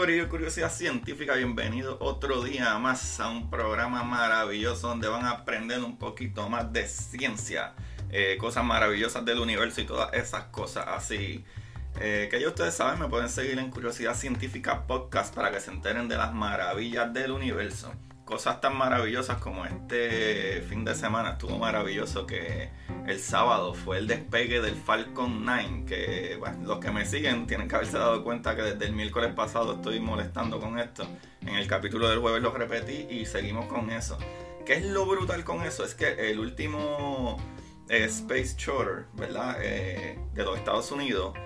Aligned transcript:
Corillo, 0.00 0.30
Curiosidad 0.30 0.72
Científica. 0.72 1.34
Bienvenido 1.34 1.98
otro 2.00 2.42
día 2.42 2.78
más 2.78 3.20
a 3.20 3.28
un 3.28 3.50
programa 3.50 4.02
maravilloso 4.02 4.88
donde 4.88 5.08
van 5.08 5.26
a 5.26 5.32
aprender 5.32 5.84
un 5.84 5.98
poquito 5.98 6.48
más 6.48 6.72
de 6.72 6.88
ciencia, 6.88 7.74
eh, 8.08 8.38
cosas 8.40 8.64
maravillosas 8.64 9.26
del 9.26 9.40
universo 9.40 9.82
y 9.82 9.84
todas 9.84 10.14
esas 10.14 10.44
cosas 10.44 10.86
así. 10.88 11.44
Eh, 12.00 12.28
que 12.30 12.40
ya 12.40 12.48
ustedes 12.48 12.72
saben, 12.72 12.98
me 12.98 13.08
pueden 13.08 13.28
seguir 13.28 13.58
en 13.58 13.70
Curiosidad 13.70 14.14
Científica 14.14 14.86
Podcast 14.86 15.34
para 15.34 15.50
que 15.50 15.60
se 15.60 15.70
enteren 15.70 16.08
de 16.08 16.16
las 16.16 16.32
maravillas 16.32 17.12
del 17.12 17.32
universo. 17.32 17.92
Cosas 18.30 18.60
tan 18.60 18.76
maravillosas 18.76 19.38
como 19.38 19.66
este 19.66 20.62
fin 20.68 20.84
de 20.84 20.94
semana 20.94 21.30
estuvo 21.30 21.58
maravilloso 21.58 22.28
que 22.28 22.70
el 23.08 23.18
sábado 23.18 23.74
fue 23.74 23.98
el 23.98 24.06
despegue 24.06 24.60
del 24.60 24.76
Falcon 24.76 25.44
9 25.44 25.84
que 25.84 26.40
los 26.62 26.78
que 26.78 26.92
me 26.92 27.04
siguen 27.06 27.48
tienen 27.48 27.66
que 27.66 27.74
haberse 27.74 27.98
dado 27.98 28.22
cuenta 28.22 28.54
que 28.54 28.62
desde 28.62 28.86
el 28.86 28.92
miércoles 28.92 29.34
pasado 29.34 29.74
estoy 29.74 29.98
molestando 29.98 30.60
con 30.60 30.78
esto 30.78 31.08
en 31.40 31.56
el 31.56 31.66
capítulo 31.66 32.08
del 32.08 32.20
jueves 32.20 32.40
lo 32.40 32.52
repetí 32.52 33.12
y 33.12 33.26
seguimos 33.26 33.66
con 33.66 33.90
eso 33.90 34.16
¿qué 34.64 34.74
es 34.74 34.84
lo 34.84 35.06
brutal 35.06 35.42
con 35.42 35.62
eso? 35.62 35.84
es 35.84 35.96
que 35.96 36.30
el 36.30 36.38
último 36.38 37.36
eh, 37.88 38.04
Space 38.04 38.54
Shuttle 38.56 39.06
¿verdad? 39.14 39.56
Eh, 39.60 40.20
de 40.34 40.44
los 40.44 40.56
Estados 40.56 40.92
Unidos 40.92 41.36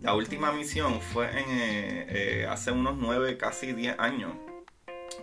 la 0.00 0.12
última 0.12 0.50
misión 0.50 1.00
fue 1.00 1.30
eh, 1.32 2.48
hace 2.50 2.72
unos 2.72 2.96
9 2.96 3.36
casi 3.36 3.72
10 3.72 4.00
años 4.00 4.32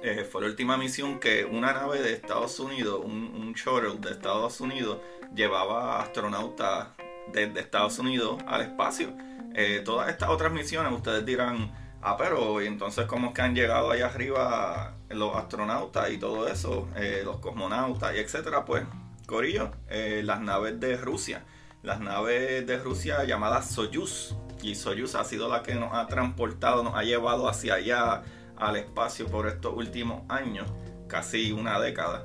eh, 0.05 0.27
fue 0.29 0.41
la 0.41 0.47
última 0.47 0.75
misión 0.75 1.17
que 1.17 1.45
una 1.45 1.71
nave 1.71 2.01
de 2.01 2.11
Estados 2.11 2.59
Unidos, 2.59 2.99
un, 3.05 3.53
shuttle 3.53 3.99
de 3.99 4.11
Estados 4.11 4.59
Unidos, 4.59 4.97
llevaba 5.33 6.01
astronautas 6.01 6.89
desde 7.31 7.61
Estados 7.61 7.99
Unidos 7.99 8.43
al 8.45 8.63
espacio. 8.63 9.15
Eh, 9.55 9.81
todas 9.85 10.09
estas 10.09 10.27
otras 10.27 10.51
misiones, 10.51 10.91
ustedes 10.91 11.25
dirán, 11.25 11.71
ah, 12.01 12.17
pero 12.17 12.61
¿y 12.61 12.67
entonces 12.67 13.05
cómo 13.05 13.29
es 13.29 13.33
que 13.33 13.43
han 13.43 13.55
llegado 13.55 13.91
allá 13.91 14.07
arriba 14.07 14.97
los 15.07 15.37
astronautas 15.37 16.11
y 16.11 16.17
todo 16.17 16.49
eso, 16.49 16.89
eh, 16.97 17.21
los 17.23 17.37
cosmonautas 17.37 18.13
y 18.13 18.19
etcétera? 18.19 18.65
Pues, 18.65 18.83
Corillo, 19.25 19.71
las 19.89 20.41
naves 20.41 20.81
de 20.81 20.97
Rusia, 20.97 21.45
las 21.81 22.01
naves 22.01 22.67
de 22.67 22.77
Rusia 22.77 23.23
llamadas 23.23 23.71
Soyuz, 23.71 24.35
y 24.61 24.75
Soyuz 24.75 25.15
ha 25.15 25.23
sido 25.23 25.47
la 25.47 25.63
que 25.63 25.75
nos 25.75 25.93
ha 25.93 26.07
transportado, 26.07 26.83
nos 26.83 26.95
ha 26.95 27.03
llevado 27.03 27.47
hacia 27.47 27.75
allá 27.75 28.23
al 28.67 28.77
espacio 28.77 29.27
por 29.27 29.47
estos 29.47 29.75
últimos 29.75 30.23
años, 30.29 30.71
casi 31.07 31.51
una 31.51 31.79
década. 31.79 32.23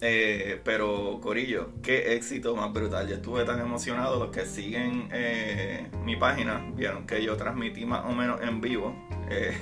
Eh, 0.00 0.60
pero 0.62 1.20
Corillo, 1.22 1.70
qué 1.82 2.14
éxito 2.14 2.54
más 2.54 2.72
brutal. 2.72 3.08
Yo 3.08 3.16
estuve 3.16 3.44
tan 3.44 3.60
emocionado. 3.60 4.18
Los 4.18 4.30
que 4.30 4.44
siguen 4.44 5.08
eh, 5.12 5.88
mi 6.04 6.16
página 6.16 6.70
vieron 6.74 7.06
que 7.06 7.22
yo 7.24 7.36
transmití 7.36 7.86
más 7.86 8.04
o 8.04 8.12
menos 8.12 8.40
en 8.42 8.60
vivo. 8.60 8.94
Eh, 9.30 9.56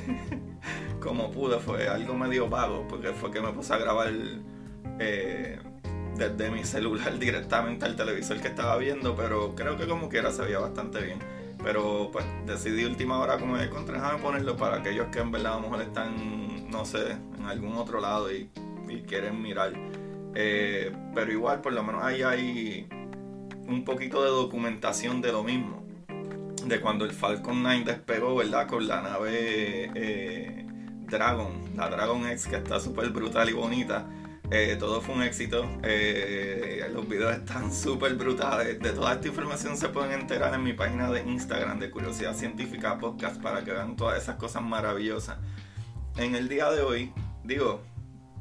como 1.00 1.30
pude, 1.30 1.58
fue 1.58 1.86
algo 1.88 2.14
medio 2.14 2.48
vago 2.48 2.86
porque 2.88 3.12
fue 3.12 3.31
que 3.31 3.41
me 3.41 3.52
puse 3.52 3.75
a 3.75 3.78
grabar 3.78 4.12
desde 6.16 6.50
mi 6.50 6.64
celular 6.64 7.19
directamente 7.19 7.84
al 7.84 7.96
televisor 7.96 8.41
que 8.41 8.48
estaba 8.48 8.76
viendo. 8.76 9.14
Pero 9.14 9.54
creo 9.54 9.76
que 9.76 9.86
como 9.86 10.08
quiera 10.08 10.32
se 10.32 10.42
veía 10.42 10.58
bastante 10.58 11.00
bien. 11.00 11.19
Pero 11.64 12.10
pues 12.12 12.26
decidí 12.47 12.84
última 12.84 13.19
hora 13.19 13.38
como 13.38 13.56
de 13.56 13.70
contra 13.70 13.94
déjame 13.94 14.22
ponerlo 14.22 14.56
para 14.56 14.76
aquellos 14.76 15.08
que 15.08 15.20
en 15.20 15.32
verdad 15.32 15.55
a 15.55 15.56
lo 15.56 15.62
mejor 15.62 15.81
están, 15.81 16.70
no 16.70 16.84
sé, 16.84 17.12
en 17.38 17.46
algún 17.46 17.75
otro 17.76 18.00
lado 18.00 18.31
y, 18.32 18.50
y 18.88 19.00
quieren 19.02 19.40
mirar. 19.40 19.72
Eh, 20.34 20.93
pero 21.14 21.32
igual 21.32 21.62
por 21.62 21.72
lo 21.72 21.82
menos 21.82 22.05
ahí 22.05 22.22
hay 22.22 22.87
un 23.66 23.84
poquito 23.84 24.22
de 24.22 24.28
documentación 24.28 25.22
de 25.22 25.32
lo 25.32 25.43
mismo. 25.43 25.82
De 26.66 26.81
cuando 26.81 27.06
el 27.06 27.12
Falcon 27.12 27.62
9 27.62 27.84
despegó, 27.84 28.37
¿verdad? 28.37 28.66
Con 28.66 28.87
la 28.87 29.00
nave 29.00 29.90
eh, 29.94 30.66
Dragon, 31.08 31.76
la 31.76 31.88
Dragon 31.88 32.26
X 32.28 32.46
que 32.46 32.56
está 32.56 32.78
súper 32.78 33.08
brutal 33.11 33.49
y 33.49 33.52
bonita. 33.52 34.06
Eh, 34.50 34.76
todo 34.79 35.00
fue 35.00 35.14
un 35.14 35.23
éxito. 35.23 35.67
Eh, 35.82 36.87
los 36.93 37.08
videos 37.08 37.35
están 37.35 37.73
súper 37.73 38.14
brutales. 38.14 38.79
De 38.79 38.91
toda 38.91 39.14
esta 39.14 39.29
información 39.29 39.76
se 39.76 39.88
pueden 39.88 40.12
enterar 40.12 40.55
en 40.55 40.62
mi 40.62 40.75
página 40.75 41.11
de 41.11 41.23
Instagram 41.23 41.79
de 41.79 41.91
Curiosidad 41.91 42.35
Científica 42.37 42.99
Podcast 42.99 43.41
para 43.41 43.64
que 43.64 43.73
vean 43.73 43.96
todas 43.96 44.23
esas 44.23 44.37
cosas 44.37 44.62
maravillosas. 44.62 45.38
En 46.17 46.35
el 46.35 46.49
día 46.49 46.70
de 46.70 46.82
hoy, 46.82 47.12
digo, 47.43 47.82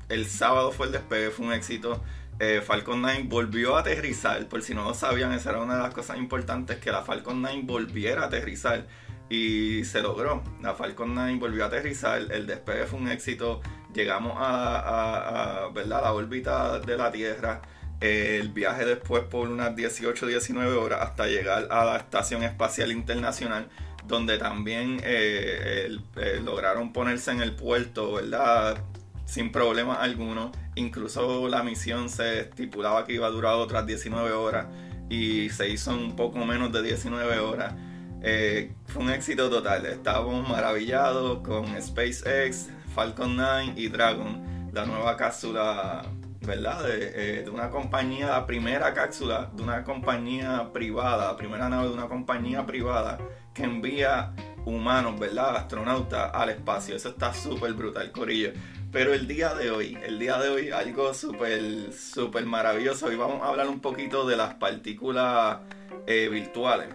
el 0.09 0.25
sábado 0.27 0.71
fue 0.71 0.87
el 0.87 0.91
despegue, 0.91 1.31
fue 1.31 1.45
un 1.47 1.53
éxito. 1.53 2.03
eh, 2.39 2.61
Falcon 2.65 3.01
9 3.01 3.23
volvió 3.27 3.77
a 3.77 3.79
aterrizar. 3.79 4.47
Por 4.49 4.61
si 4.61 4.73
no 4.75 4.83
lo 4.83 4.93
sabían, 4.93 5.31
esa 5.33 5.51
era 5.51 5.61
una 5.61 5.75
de 5.77 5.83
las 5.83 5.93
cosas 5.93 6.17
importantes, 6.17 6.77
que 6.79 6.91
la 6.91 7.01
Falcon 7.03 7.41
9 7.41 7.61
volviera 7.63 8.23
a 8.23 8.25
aterrizar. 8.25 8.85
Y 9.29 9.85
se 9.85 10.01
logró. 10.01 10.43
La 10.61 10.75
Falcon 10.75 11.15
9 11.15 11.37
volvió 11.39 11.63
a 11.63 11.67
aterrizar. 11.67 12.21
El 12.31 12.45
despegue 12.45 12.85
fue 12.85 12.99
un 12.99 13.07
éxito. 13.07 13.61
Llegamos 13.93 14.33
a, 14.37 15.69
¿verdad? 15.73 16.01
la 16.01 16.13
órbita 16.13 16.79
de 16.79 16.97
la 16.97 17.11
Tierra. 17.11 17.61
el 18.01 18.49
viaje 18.49 18.85
después 18.85 19.23
por 19.23 19.49
unas 19.49 19.75
18-19 19.75 20.75
horas 20.75 20.99
hasta 21.01 21.27
llegar 21.27 21.67
a 21.71 21.85
la 21.85 21.97
Estación 21.97 22.43
Espacial 22.43 22.91
Internacional 22.91 23.69
donde 24.07 24.37
también 24.37 24.99
eh, 25.03 25.97
eh, 26.17 26.41
lograron 26.43 26.91
ponerse 26.93 27.31
en 27.31 27.41
el 27.41 27.53
puerto, 27.55 28.13
¿verdad? 28.13 28.77
Sin 29.25 29.51
problema 29.51 29.95
alguno. 29.95 30.51
Incluso 30.75 31.47
la 31.47 31.63
misión 31.63 32.09
se 32.09 32.41
estipulaba 32.41 33.05
que 33.05 33.13
iba 33.13 33.27
a 33.27 33.29
durar 33.29 33.55
otras 33.55 33.85
19 33.85 34.31
horas 34.31 34.67
y 35.09 35.49
se 35.49 35.69
hizo 35.69 35.91
un 35.91 36.15
poco 36.15 36.45
menos 36.45 36.71
de 36.71 36.81
19 36.81 37.39
horas. 37.39 37.73
Eh, 38.21 38.71
fue 38.87 39.03
un 39.03 39.09
éxito 39.09 39.49
total. 39.49 39.85
Estábamos 39.85 40.47
maravillados 40.47 41.39
con 41.39 41.81
SpaceX, 41.81 42.69
Falcon 42.93 43.35
9 43.35 43.73
y 43.75 43.87
Dragon, 43.87 44.69
la 44.71 44.85
nueva 44.85 45.17
cápsula, 45.17 46.03
¿verdad? 46.41 46.83
De, 46.83 47.43
de, 47.43 47.49
una 47.49 47.69
compañía, 47.69 48.27
la 48.27 48.45
primera 48.45 48.93
cápsula 48.93 49.49
de 49.51 49.63
una 49.63 49.83
compañía 49.83 50.71
privada, 50.71 51.31
la 51.31 51.37
primera 51.37 51.69
nave 51.69 51.87
de 51.87 51.93
una 51.93 52.07
compañía 52.07 52.65
privada 52.65 53.17
que 53.53 53.63
envía 53.63 54.33
humanos, 54.65 55.19
¿verdad? 55.19 55.55
Astronautas 55.55 56.31
al 56.33 56.49
espacio. 56.49 56.95
Eso 56.95 57.09
está 57.09 57.33
súper 57.33 57.73
brutal, 57.73 58.11
Corillo. 58.11 58.51
Pero 58.91 59.13
el 59.13 59.27
día 59.27 59.55
de 59.55 59.71
hoy, 59.71 59.97
el 60.03 60.19
día 60.19 60.37
de 60.37 60.49
hoy, 60.49 60.69
algo 60.69 61.15
súper, 61.15 61.91
súper 61.91 62.45
maravilloso. 62.45 63.07
Hoy 63.07 63.15
vamos 63.15 63.41
a 63.41 63.47
hablar 63.47 63.67
un 63.67 63.79
poquito 63.79 64.27
de 64.27 64.37
las 64.37 64.53
partículas 64.53 65.57
eh, 66.05 66.29
virtuales. 66.31 66.89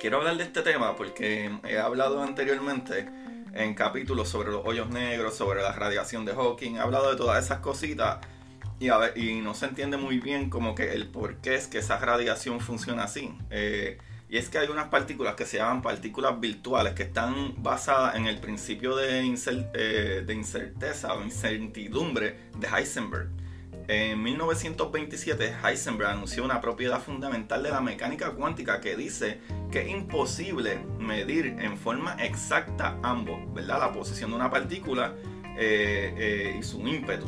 Quiero 0.00 0.18
hablar 0.18 0.36
de 0.38 0.44
este 0.44 0.62
tema 0.62 0.96
porque 0.96 1.50
he 1.68 1.78
hablado 1.78 2.22
anteriormente 2.22 3.21
en 3.54 3.74
capítulos 3.74 4.28
sobre 4.28 4.50
los 4.50 4.66
hoyos 4.66 4.88
negros, 4.88 5.34
sobre 5.34 5.62
la 5.62 5.72
radiación 5.72 6.24
de 6.24 6.32
Hawking. 6.32 6.76
He 6.76 6.80
hablado 6.80 7.10
de 7.10 7.16
todas 7.16 7.44
esas 7.44 7.58
cositas 7.58 8.18
y, 8.78 8.88
y 8.88 9.40
no 9.40 9.54
se 9.54 9.66
entiende 9.66 9.96
muy 9.96 10.18
bien 10.18 10.50
como 10.50 10.74
que 10.74 10.92
el 10.92 11.08
por 11.08 11.36
qué 11.36 11.54
es 11.54 11.66
que 11.66 11.78
esa 11.78 11.98
radiación 11.98 12.60
funciona 12.60 13.04
así. 13.04 13.34
Eh, 13.50 13.98
y 14.28 14.38
es 14.38 14.48
que 14.48 14.56
hay 14.56 14.68
unas 14.68 14.88
partículas 14.88 15.34
que 15.34 15.44
se 15.44 15.58
llaman 15.58 15.82
partículas 15.82 16.40
virtuales 16.40 16.94
que 16.94 17.02
están 17.02 17.62
basadas 17.62 18.14
en 18.14 18.26
el 18.26 18.40
principio 18.40 18.96
de, 18.96 19.20
eh, 19.74 20.24
de 20.26 20.34
incerteza 20.34 21.12
o 21.12 21.22
incertidumbre 21.22 22.38
de 22.58 22.66
Heisenberg. 22.66 23.28
En 23.88 24.22
1927 24.22 25.54
Heisenberg 25.64 26.10
anunció 26.10 26.44
una 26.44 26.60
propiedad 26.60 27.00
fundamental 27.00 27.62
de 27.62 27.70
la 27.70 27.80
mecánica 27.80 28.30
cuántica 28.30 28.80
que 28.80 28.96
dice 28.96 29.40
que 29.70 29.82
es 29.82 29.88
imposible 29.88 30.78
medir 30.98 31.56
en 31.58 31.76
forma 31.76 32.16
exacta 32.20 32.98
ambos, 33.02 33.40
¿verdad? 33.52 33.80
La 33.80 33.92
posición 33.92 34.30
de 34.30 34.36
una 34.36 34.50
partícula 34.50 35.14
eh, 35.58 36.14
eh, 36.16 36.56
y 36.58 36.62
su 36.62 36.86
ímpetu. 36.86 37.26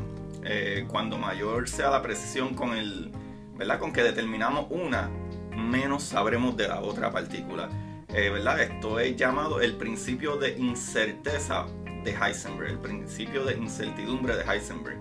cuando 0.89 1.19
mayor 1.19 1.69
sea 1.69 1.91
la 1.91 2.03
precisión 2.03 2.55
con 2.55 2.75
el, 2.75 3.11
¿verdad? 3.57 3.79
Con 3.79 3.93
que 3.93 4.03
determinamos 4.03 4.67
una, 4.71 5.11
menos 5.57 6.03
sabremos 6.03 6.57
de 6.57 6.69
la 6.69 6.81
otra 6.81 7.11
partícula. 7.11 7.69
Eh, 8.15 8.31
¿verdad? 8.31 8.61
Esto 8.61 9.01
es 9.01 9.17
llamado 9.17 9.61
el 9.61 9.75
principio 9.75 10.37
de 10.37 10.57
incerteza 10.57 11.67
de 12.05 12.13
Heisenberg, 12.13 12.71
el 12.71 12.79
principio 12.79 13.45
de 13.45 13.57
incertidumbre 13.57 14.37
de 14.37 14.45
Heisenberg. 14.45 14.99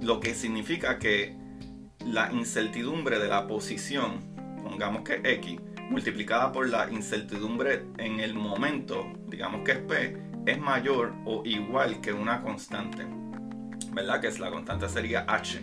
Lo 0.00 0.20
que 0.20 0.34
significa 0.34 0.98
que 0.98 1.36
la 2.06 2.32
incertidumbre 2.32 3.18
de 3.18 3.28
la 3.28 3.46
posición, 3.46 4.20
pongamos 4.62 5.02
que 5.02 5.20
X, 5.22 5.60
multiplicada 5.90 6.52
por 6.52 6.68
la 6.68 6.90
incertidumbre 6.90 7.84
en 7.98 8.20
el 8.20 8.34
momento, 8.34 9.12
digamos 9.28 9.62
que 9.64 9.72
es 9.72 9.78
P, 9.78 10.16
es 10.46 10.58
mayor 10.58 11.12
o 11.26 11.42
igual 11.44 12.00
que 12.00 12.12
una 12.12 12.40
constante. 12.42 13.06
¿Verdad? 13.92 14.20
Que 14.20 14.28
es 14.28 14.38
la 14.38 14.50
constante 14.50 14.88
sería 14.88 15.24
H, 15.28 15.60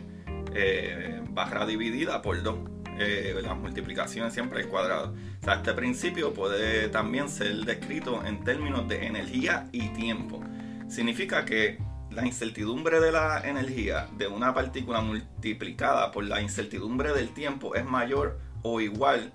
eh, 0.54 1.22
barra 1.30 1.66
dividida 1.66 2.22
por 2.22 2.44
2 2.44 2.78
eh, 3.00 3.40
las 3.44 3.56
multiplicaciones 3.56 4.34
siempre 4.34 4.62
al 4.62 4.68
cuadrado. 4.68 5.14
O 5.42 5.44
sea, 5.44 5.56
este 5.56 5.74
principio 5.74 6.34
puede 6.34 6.90
también 6.90 7.30
ser 7.30 7.56
descrito 7.64 8.26
en 8.26 8.44
términos 8.44 8.88
de 8.88 9.06
energía 9.06 9.68
y 9.72 9.90
tiempo. 9.90 10.42
Significa 10.88 11.46
que 11.46 11.78
la 12.10 12.26
incertidumbre 12.26 13.00
de 13.00 13.12
la 13.12 13.42
energía 13.48 14.08
de 14.18 14.28
una 14.28 14.54
partícula 14.54 15.02
multiplicada 15.02 16.12
por 16.12 16.24
la 16.24 16.42
incertidumbre 16.42 17.14
del 17.14 17.30
tiempo 17.30 17.76
es 17.76 17.86
mayor 17.86 18.40
o 18.64 18.82
igual 18.82 19.32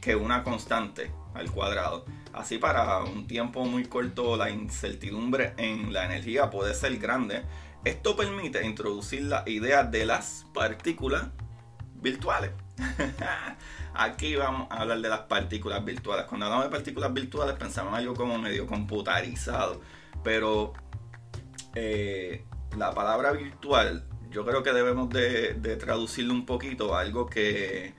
que 0.00 0.16
una 0.16 0.42
constante 0.42 1.10
al 1.34 1.50
cuadrado. 1.50 2.04
Así 2.32 2.58
para 2.58 3.02
un 3.04 3.26
tiempo 3.26 3.64
muy 3.64 3.84
corto 3.84 4.36
la 4.36 4.50
incertidumbre 4.50 5.54
en 5.56 5.92
la 5.92 6.04
energía 6.04 6.50
puede 6.50 6.74
ser 6.74 6.96
grande. 6.98 7.42
Esto 7.84 8.14
permite 8.16 8.64
introducir 8.64 9.22
la 9.22 9.42
idea 9.46 9.84
de 9.84 10.04
las 10.04 10.46
partículas 10.52 11.28
virtuales. 11.94 12.52
Aquí 13.94 14.36
vamos 14.36 14.68
a 14.70 14.82
hablar 14.82 15.00
de 15.00 15.08
las 15.08 15.20
partículas 15.20 15.84
virtuales. 15.84 16.26
Cuando 16.26 16.46
hablamos 16.46 16.66
de 16.66 16.70
partículas 16.70 17.12
virtuales 17.12 17.56
pensamos 17.56 17.92
en 17.92 17.98
algo 17.98 18.14
como 18.14 18.38
medio 18.38 18.66
computarizado. 18.66 19.80
Pero 20.22 20.74
eh, 21.74 22.44
la 22.76 22.92
palabra 22.92 23.32
virtual 23.32 24.04
yo 24.30 24.44
creo 24.44 24.62
que 24.62 24.72
debemos 24.72 25.10
de, 25.10 25.54
traducirlo 25.78 26.32
un 26.32 26.46
poquito 26.46 26.94
a 26.94 27.00
algo 27.00 27.26
que, 27.26 27.94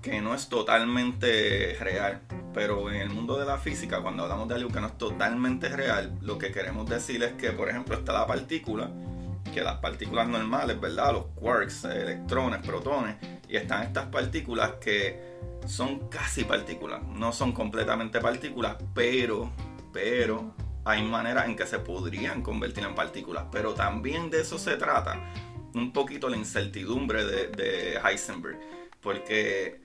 que 0.00 0.20
no 0.20 0.34
es 0.34 0.48
totalmente 0.48 1.76
real. 1.80 2.20
Pero 2.52 2.90
en 2.90 3.00
el 3.00 3.10
mundo 3.10 3.36
de 3.36 3.44
la 3.44 3.58
física, 3.58 4.00
cuando 4.00 4.22
hablamos 4.22 4.48
de 4.48 4.54
algo 4.54 4.70
que 4.70 4.80
no 4.80 4.86
es 4.86 4.98
totalmente 4.98 5.68
real, 5.68 6.16
lo 6.22 6.38
que 6.38 6.52
queremos 6.52 6.88
decir 6.88 7.22
es 7.24 7.32
que, 7.32 7.50
por 7.50 7.68
ejemplo, 7.68 7.96
está 7.96 8.12
la 8.12 8.26
partícula 8.26 8.90
que 9.52 9.62
las 9.62 9.76
partículas 9.76 10.28
normales, 10.28 10.80
¿verdad? 10.80 11.12
Los 11.12 11.26
quarks, 11.34 11.84
electrones, 11.84 12.64
protones, 12.66 13.16
y 13.48 13.56
están 13.56 13.82
estas 13.84 14.06
partículas 14.06 14.72
que 14.80 15.34
son 15.66 16.08
casi 16.08 16.44
partículas, 16.44 17.02
no 17.04 17.32
son 17.32 17.52
completamente 17.52 18.20
partículas, 18.20 18.76
pero, 18.94 19.52
pero 19.92 20.54
hay 20.84 21.02
maneras 21.02 21.46
en 21.46 21.56
que 21.56 21.66
se 21.66 21.78
podrían 21.78 22.42
convertir 22.42 22.84
en 22.84 22.94
partículas, 22.94 23.46
pero 23.50 23.74
también 23.74 24.30
de 24.30 24.42
eso 24.42 24.58
se 24.58 24.76
trata 24.76 25.32
un 25.74 25.92
poquito 25.92 26.28
la 26.28 26.36
incertidumbre 26.36 27.24
de, 27.24 27.98
Heisenberg, 28.04 28.58
porque 29.00 29.80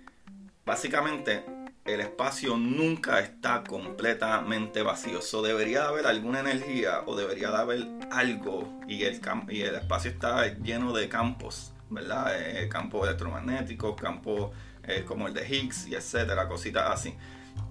básicamente 0.65 1.43
el 1.85 2.01
espacio 2.01 2.57
nunca 2.57 3.19
está 3.19 3.63
completamente 3.63 4.83
vacío. 4.83 5.21
So, 5.21 5.41
debería 5.41 5.81
de 5.81 5.87
haber 5.87 6.05
alguna 6.05 6.41
energía 6.41 7.01
o 7.07 7.15
debería 7.15 7.49
de 7.49 7.57
haber 7.57 7.87
algo 8.11 8.79
y 8.87 9.03
el, 9.03 9.19
y 9.49 9.61
el 9.61 9.75
espacio 9.75 10.11
está 10.11 10.45
lleno 10.59 10.93
de 10.93 11.09
campos, 11.09 11.73
¿verdad? 11.89 12.39
Eh, 12.39 12.69
campos 12.69 13.07
electromagnéticos, 13.07 13.99
campos 13.99 14.51
eh, 14.83 15.03
como 15.05 15.27
el 15.27 15.33
de 15.33 15.47
Higgs 15.47 15.87
y 15.87 15.95
etcétera, 15.95 16.47
cositas 16.47 16.91
así. 16.91 17.15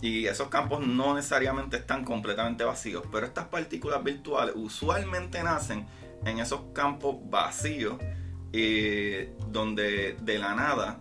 Y 0.00 0.26
esos 0.26 0.48
campos 0.48 0.86
no 0.86 1.14
necesariamente 1.14 1.76
están 1.76 2.04
completamente 2.04 2.64
vacíos, 2.64 3.04
pero 3.10 3.26
estas 3.26 3.46
partículas 3.46 4.02
virtuales 4.04 4.54
usualmente 4.56 5.42
nacen 5.42 5.86
en 6.24 6.38
esos 6.38 6.60
campos 6.72 7.16
vacíos, 7.24 7.96
eh, 8.52 9.34
donde 9.50 10.16
de 10.20 10.38
la 10.38 10.54
nada 10.54 11.00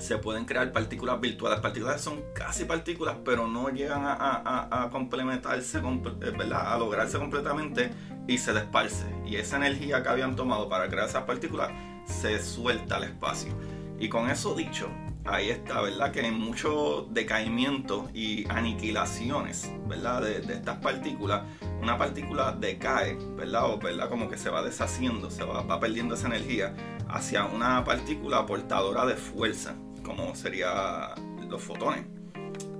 se 0.00 0.18
pueden 0.18 0.44
crear 0.44 0.72
partículas 0.72 1.20
virtuales. 1.20 1.60
Partículas 1.60 2.00
son 2.00 2.22
casi 2.34 2.64
partículas, 2.64 3.16
pero 3.24 3.46
no 3.46 3.68
llegan 3.70 4.02
a, 4.04 4.88
complementarse, 4.90 5.78
eh, 5.78 6.32
¿verdad? 6.36 6.72
a 6.72 6.78
lograrse 6.78 7.18
completamente 7.18 7.90
y 8.26 8.38
se 8.38 8.52
desparce. 8.52 9.06
Y 9.26 9.36
esa 9.36 9.56
energía 9.56 10.02
que 10.02 10.08
habían 10.08 10.36
tomado 10.36 10.68
para 10.68 10.88
crear 10.88 11.08
esas 11.08 11.24
partículas 11.24 11.70
se 12.04 12.42
suelta 12.42 12.96
al 12.96 13.04
espacio. 13.04 13.52
Y 13.98 14.08
con 14.08 14.30
eso 14.30 14.54
dicho, 14.54 14.88
ahí 15.30 15.50
está, 15.50 15.80
¿verdad? 15.80 16.12
Que 16.12 16.20
hay 16.20 16.30
mucho 16.30 17.06
decaimiento 17.10 18.08
y 18.14 18.48
aniquilaciones, 18.48 19.70
¿verdad? 19.86 20.22
De, 20.22 20.54
estas 20.54 20.78
partículas. 20.78 21.42
Una 21.80 21.96
partícula 21.96 22.52
decae, 22.52 23.16
¿verdad? 23.36 23.70
O, 23.70 23.78
¿verdad? 23.78 24.08
Como 24.08 24.28
que 24.28 24.36
se 24.36 24.50
va 24.50 24.62
deshaciendo, 24.62 25.30
se 25.30 25.44
va, 25.44 25.62
va 25.62 25.78
perdiendo 25.80 26.14
esa 26.14 26.26
energía 26.26 26.74
hacia 27.08 27.44
una 27.44 27.84
partícula 27.84 28.44
portadora 28.46 29.06
de 29.06 29.14
fuerza 29.14 29.74
como 30.08 30.34
sería 30.34 31.14
los 31.48 31.62
fotones 31.62 32.06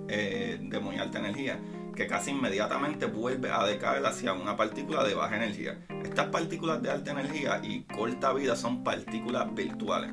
eh, 0.09 0.59
de 0.61 0.81
muy 0.81 0.97
alta 0.97 1.19
energía, 1.19 1.61
que 1.95 2.07
casi 2.07 2.31
inmediatamente 2.31 3.05
vuelve 3.05 3.50
a 3.50 3.64
decaer 3.64 4.05
hacia 4.07 4.33
una 4.33 4.57
partícula 4.57 5.05
de 5.05 5.14
baja 5.14 5.37
energía. 5.37 5.78
Estas 6.02 6.28
partículas 6.28 6.83
de 6.83 6.90
alta 6.90 7.11
energía 7.11 7.61
y 7.62 7.83
corta 7.83 8.33
vida 8.33 8.57
son 8.57 8.83
partículas 8.83 9.55
virtuales. 9.55 10.12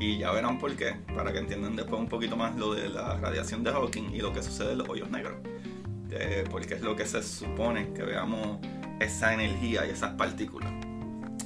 Y 0.00 0.16
ya 0.16 0.32
verán 0.32 0.58
por 0.58 0.74
qué, 0.76 0.96
para 1.14 1.30
que 1.30 1.38
entiendan 1.38 1.76
después 1.76 2.00
un 2.00 2.08
poquito 2.08 2.34
más 2.34 2.56
lo 2.56 2.74
de 2.74 2.88
la 2.88 3.18
radiación 3.18 3.62
de 3.62 3.70
Hawking 3.70 4.14
y 4.14 4.20
lo 4.20 4.32
que 4.32 4.42
sucede 4.42 4.72
en 4.72 4.78
los 4.78 4.88
hoyos 4.88 5.10
negros. 5.10 5.36
Eh, 6.10 6.44
porque 6.50 6.74
es 6.74 6.80
lo 6.80 6.96
que 6.96 7.06
se 7.06 7.22
supone 7.22 7.92
que 7.92 8.02
veamos 8.02 8.58
esa 8.98 9.34
energía 9.34 9.86
y 9.86 9.90
esas 9.90 10.14
partículas. 10.14 10.72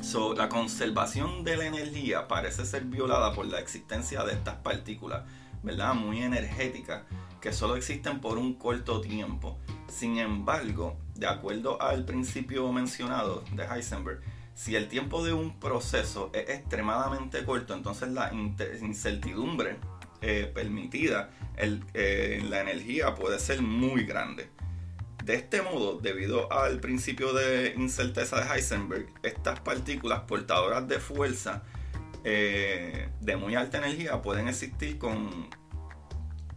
So, 0.01 0.35
la 0.35 0.49
conservación 0.49 1.43
de 1.43 1.57
la 1.57 1.67
energía 1.67 2.29
parece 2.29 2.65
ser 2.65 2.85
violada 2.85 3.33
por 3.33 3.47
la 3.47 3.59
existencia 3.59 4.23
de 4.23 4.35
estas 4.35 4.55
partículas, 4.57 5.25
¿verdad? 5.65 5.95
Muy 5.95 6.23
energéticas, 6.23 7.03
que 7.41 7.53
solo 7.53 7.75
existen 7.75 8.21
por 8.21 8.39
un 8.39 8.55
corto 8.55 9.01
tiempo. 9.01 9.59
Sin 9.89 10.19
embargo, 10.19 10.97
de 11.17 11.27
acuerdo 11.27 11.83
al 11.83 12.05
principio 12.05 12.71
mencionado 12.73 13.43
de 13.53 13.65
Heisenberg, 13.65 14.21
si 14.55 14.77
el 14.77 14.89
tiempo 14.89 15.25
de 15.25 15.33
un 15.33 15.59
proceso 15.59 16.31
es 16.33 16.49
extremadamente 16.49 17.45
corto, 17.45 17.75
entonces 17.75 18.11
la 18.11 18.33
incertidumbre 18.33 19.77
eh, 20.23 20.51
permitida 20.55 21.31
en 21.57 21.85
eh, 21.93 22.43
la 22.49 22.61
energía 22.61 23.15
puede 23.15 23.39
ser 23.39 23.61
muy 23.63 24.05
grande. 24.05 24.49
De 25.25 25.35
este 25.35 25.63
modo, 25.63 25.99
debido 25.99 26.53
al 26.53 26.81
principio 26.81 27.33
de 27.33 27.75
incerteza 27.77 28.41
de 28.41 28.55
Heisenberg, 28.55 29.07
estas 29.23 29.61
partículas 29.61 30.21
portadoras 30.21 30.87
de 30.87 30.99
fuerza 31.01 31.63
eh, 32.25 33.09
de 33.21 33.37
muy 33.37 33.55
alta 33.55 33.79
energía 33.79 34.23
pueden 34.23 34.49
existir 34.49 34.99
con 34.99 35.49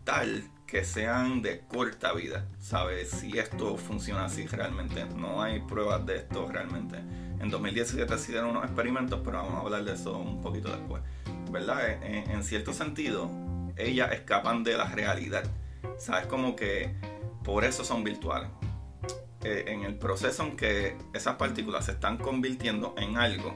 tal 0.03 0.49
que 0.65 0.83
sean 0.83 1.41
de 1.41 1.61
corta 1.61 2.13
vida. 2.13 2.47
¿Sabes 2.59 3.09
si 3.09 3.37
esto 3.37 3.77
funciona 3.77 4.25
así 4.25 4.45
realmente? 4.47 5.05
No 5.05 5.41
hay 5.41 5.61
pruebas 5.61 6.05
de 6.05 6.17
esto 6.17 6.47
realmente. 6.49 6.97
En 7.39 7.49
2017 7.49 8.15
hicieron 8.15 8.49
unos 8.49 8.63
experimentos, 8.63 9.21
pero 9.23 9.37
vamos 9.37 9.55
a 9.55 9.59
hablar 9.59 9.83
de 9.83 9.93
eso 9.93 10.17
un 10.17 10.41
poquito 10.41 10.69
después. 10.69 11.03
¿Verdad? 11.51 12.03
En, 12.03 12.43
cierto 12.43 12.73
sentido, 12.73 13.29
ellas 13.77 14.11
escapan 14.11 14.63
de 14.63 14.77
la 14.77 14.85
realidad. 14.85 15.43
¿Sabes? 15.97 16.27
Como 16.27 16.55
que 16.55 16.93
por 17.43 17.63
eso 17.63 17.83
son 17.83 18.03
virtuales. 18.03 18.49
Eh, 19.43 19.65
en 19.67 19.83
el 19.83 19.95
proceso 19.95 20.43
en 20.43 20.57
que 20.57 20.97
esas 21.13 21.35
partículas 21.35 21.85
se 21.85 21.91
están 21.91 22.17
convirtiendo 22.17 22.95
en 22.97 23.17
algo 23.17 23.55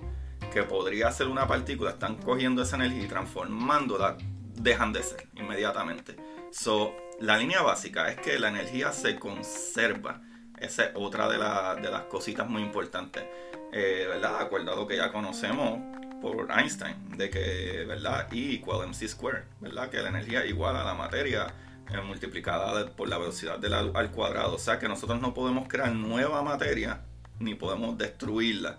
que 0.53 0.63
podría 0.63 1.11
ser 1.11 1.27
una 1.27 1.47
partícula, 1.47 1.91
están 1.91 2.17
cogiendo 2.17 2.61
esa 2.61 2.75
energía 2.75 3.03
y 3.03 3.07
transformándola, 3.07 4.17
dejan 4.55 4.93
de 4.93 5.01
ser 5.01 5.27
inmediatamente. 5.35 6.15
So, 6.51 6.93
la 7.19 7.37
línea 7.37 7.61
básica 7.61 8.09
es 8.09 8.19
que 8.19 8.37
la 8.37 8.49
energía 8.49 8.91
se 8.91 9.17
conserva. 9.17 10.21
Esa 10.61 10.85
es 10.85 10.91
otra 10.95 11.27
de, 11.27 11.37
de 11.81 11.91
las 11.91 12.03
cositas 12.03 12.47
muy 12.47 12.61
importantes. 12.61 13.23
Eh, 13.71 14.05
¿Verdad? 14.07 14.39
De 14.39 14.45
acuerdo 14.45 14.87
que 14.87 14.97
ya 14.97 15.11
conocemos 15.11 15.79
por 16.21 16.51
Einstein, 16.51 17.17
de 17.17 17.29
que, 17.29 17.85
¿verdad? 17.87 18.27
E 18.31 18.37
igual 18.37 18.87
mc 18.87 19.07
square, 19.07 19.43
¿verdad? 19.59 19.89
Que 19.89 20.01
la 20.01 20.09
energía 20.09 20.45
igual 20.45 20.75
a 20.75 20.83
la 20.83 20.93
materia 20.93 21.47
eh, 21.89 22.01
multiplicada 22.01 22.85
por 22.91 23.09
la 23.09 23.17
velocidad 23.17 23.57
del 23.57 23.73
al 23.73 24.11
cuadrado. 24.11 24.55
O 24.55 24.59
sea 24.59 24.77
que 24.77 24.87
nosotros 24.87 25.19
no 25.19 25.33
podemos 25.33 25.67
crear 25.67 25.91
nueva 25.91 26.43
materia 26.43 27.01
ni 27.39 27.55
podemos 27.55 27.97
destruirla. 27.97 28.77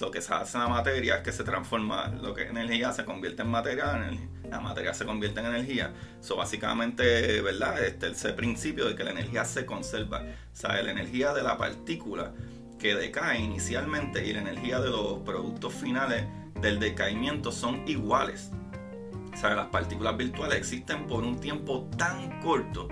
Lo 0.00 0.10
que 0.10 0.22
se 0.22 0.32
hace 0.32 0.56
en 0.56 0.64
la 0.64 0.68
materia 0.68 1.16
es 1.16 1.22
que 1.22 1.32
se 1.32 1.44
transforma, 1.44 2.08
lo 2.08 2.34
que 2.34 2.44
es 2.44 2.50
energía 2.50 2.92
se 2.92 3.04
convierte 3.04 3.42
en 3.42 3.48
materia, 3.48 4.10
la 4.48 4.60
materia 4.60 4.94
se 4.94 5.04
convierte 5.04 5.40
en 5.40 5.46
energía. 5.46 5.92
Eso 6.20 6.36
básicamente, 6.36 7.40
¿verdad? 7.42 7.82
Este, 7.82 8.08
ese 8.08 8.32
principio 8.32 8.86
de 8.86 8.94
que 8.94 9.04
la 9.04 9.10
energía 9.10 9.44
se 9.44 9.66
conserva. 9.66 10.22
O 10.22 10.56
sea, 10.56 10.82
la 10.82 10.90
energía 10.90 11.34
de 11.34 11.42
la 11.42 11.58
partícula 11.58 12.32
que 12.78 12.94
decae 12.94 13.40
inicialmente 13.40 14.26
y 14.26 14.32
la 14.32 14.40
energía 14.40 14.80
de 14.80 14.90
los 14.90 15.18
productos 15.20 15.74
finales 15.74 16.24
del 16.60 16.80
decaimiento 16.80 17.52
son 17.52 17.86
iguales. 17.86 18.50
O 19.32 19.36
sea, 19.36 19.54
las 19.54 19.66
partículas 19.66 20.16
virtuales 20.16 20.58
existen 20.58 21.06
por 21.06 21.24
un 21.24 21.40
tiempo 21.40 21.88
tan 21.96 22.40
corto 22.40 22.88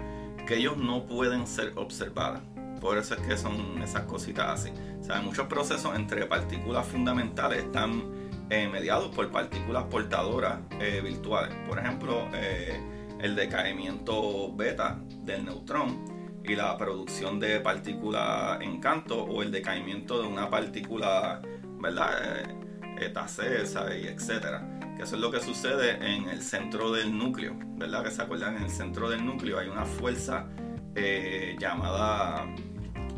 que 0.47 0.57
ellos 0.57 0.77
no 0.77 1.07
pueden 1.07 1.47
ser 1.47 1.73
observadas. 1.77 2.43
Por 2.83 2.99
eso 2.99 3.15
es 3.15 3.21
que 3.21 3.37
son 3.37 3.81
esas 3.81 4.03
cositas 4.03 4.61
así. 4.61 4.73
O 5.01 5.05
sea, 5.05 5.23
muchos 5.23 5.47
procesos 5.47 5.95
entre 5.95 6.27
partículas 6.27 6.85
fundamentales 6.85 7.63
están 7.63 8.03
eh, 8.51 8.69
mediados 8.69 9.15
por 9.15 9.31
partículas 9.31 9.85
portadoras 9.85 10.59
eh, 10.81 11.01
virtuales. 11.01 11.55
Por 11.69 11.79
ejemplo, 11.79 12.27
eh, 12.35 12.81
el 13.21 13.37
decaimiento 13.37 14.53
beta 14.57 14.99
del 15.23 15.45
neutrón 15.45 16.41
y 16.45 16.57
la 16.57 16.77
producción 16.77 17.39
de 17.39 17.61
partículas 17.61 18.61
en 18.61 18.81
canto 18.81 19.23
o 19.23 19.45
el 19.45 19.53
decaimiento 19.53 20.21
de 20.21 20.27
una 20.27 20.51
partícula, 20.51 21.41
¿verdad? 21.81 22.51
eta 23.01 23.29
C, 23.29 23.65
y 24.03 24.09
etcétera 24.09 24.81
que 24.97 25.05
eso 25.05 25.15
es 25.15 25.23
lo 25.23 25.31
que 25.31 25.41
sucede 25.41 25.93
en 26.05 26.29
el 26.29 26.43
centro 26.43 26.93
del 26.93 27.17
núcleo, 27.17 27.57
¿verdad? 27.77 28.05
Que 28.05 28.11
se 28.11 28.23
acuerdan, 28.23 28.57
en 28.57 28.65
el 28.65 28.71
centro 28.71 29.09
del 29.09 29.25
núcleo 29.25 29.59
hay 29.59 29.69
una 29.69 29.85
fuerza 29.85 30.47
llamada 31.59 32.45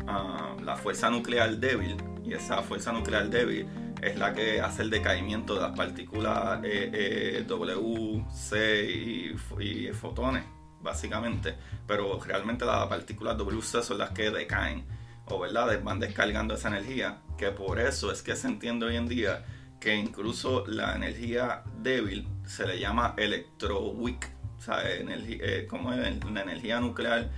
ah, 0.07 0.55
la 0.63 0.75
fuerza 0.75 1.09
nuclear 1.09 1.57
débil, 1.57 1.97
y 2.23 2.33
esa 2.33 2.61
fuerza 2.63 2.91
nuclear 2.91 3.29
débil 3.29 3.67
es 4.01 4.17
la 4.17 4.33
que 4.33 4.61
hace 4.61 4.83
el 4.83 4.89
decaimiento 4.89 5.55
de 5.55 5.61
las 5.61 5.75
partículas 5.75 6.59
eh, 6.63 6.91
eh, 6.93 7.45
W, 7.47 8.25
C 8.31 9.35
y, 9.59 9.89
fotones, 9.93 10.43
básicamente. 10.81 11.55
Pero 11.87 12.19
realmente 12.19 12.65
las 12.65 12.87
partículas 12.87 13.37
WC 13.37 13.81
son 13.81 13.97
las 13.97 14.11
que 14.11 14.29
decaen, 14.29 14.85
o 15.27 15.39
verdad, 15.39 15.81
van 15.83 15.99
descargando 15.99 16.53
esa 16.53 16.67
energía, 16.67 17.21
que 17.37 17.49
por 17.51 17.79
eso 17.79 18.11
es 18.11 18.21
que 18.21 18.35
se 18.35 18.47
entiende 18.47 18.85
hoy 18.85 18.95
en 18.95 19.07
día 19.07 19.45
que 19.79 19.95
incluso 19.95 20.65
la 20.67 20.95
energía 20.95 21.63
débil 21.81 22.27
se 22.45 22.65
le 22.67 22.79
llama 22.79 23.13
electroweak. 23.17 24.33
O 24.57 24.61
sea, 24.61 24.79
eh, 24.83 25.67
como 25.69 25.91
la 25.91 26.07
energía 26.41 26.79
nuclear 26.79 27.29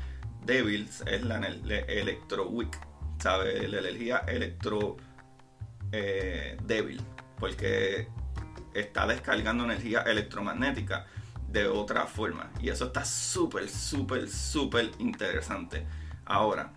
débil 0.47 0.89
es 1.05 1.23
la 1.23 1.37
electroweak. 1.37 2.79
¿Sabe? 3.19 3.67
La 3.67 3.79
energía 3.79 4.23
electro 4.27 4.97
eh, 5.91 6.57
débil. 6.63 7.01
Porque 7.39 8.07
está 8.73 9.05
descargando 9.05 9.63
energía 9.63 10.01
electromagnética 10.01 11.05
de 11.47 11.67
otra 11.67 12.05
forma. 12.07 12.49
Y 12.61 12.69
eso 12.69 12.85
está 12.85 13.05
súper, 13.05 13.69
súper, 13.69 14.29
súper 14.29 14.91
interesante. 14.99 15.85
Ahora, 16.25 16.73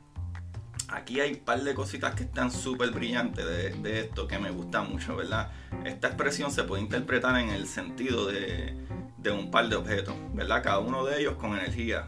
aquí 0.89 1.21
hay 1.21 1.33
un 1.33 1.41
par 1.41 1.63
de 1.63 1.75
cositas 1.75 2.15
que 2.15 2.25
están 2.25 2.51
súper 2.51 2.91
brillantes 2.91 3.45
de, 3.83 4.01
esto 4.01 4.27
que 4.27 4.39
me 4.39 4.51
gusta 4.51 4.83
mucho, 4.83 5.17
¿verdad? 5.17 5.51
Esta 5.85 6.09
expresión 6.09 6.51
se 6.51 6.65
puede 6.65 6.83
interpretar 6.83 7.39
en 7.39 7.51
el 7.51 7.67
sentido 7.67 8.27
de, 8.27 8.77
un 9.31 9.51
par 9.51 9.69
de 9.69 9.77
objetos, 9.77 10.15
¿verdad? 10.35 10.63
Cada 10.63 10.79
uno 10.79 11.05
de 11.05 11.21
ellos 11.21 11.35
con 11.35 11.57
energía 11.57 12.07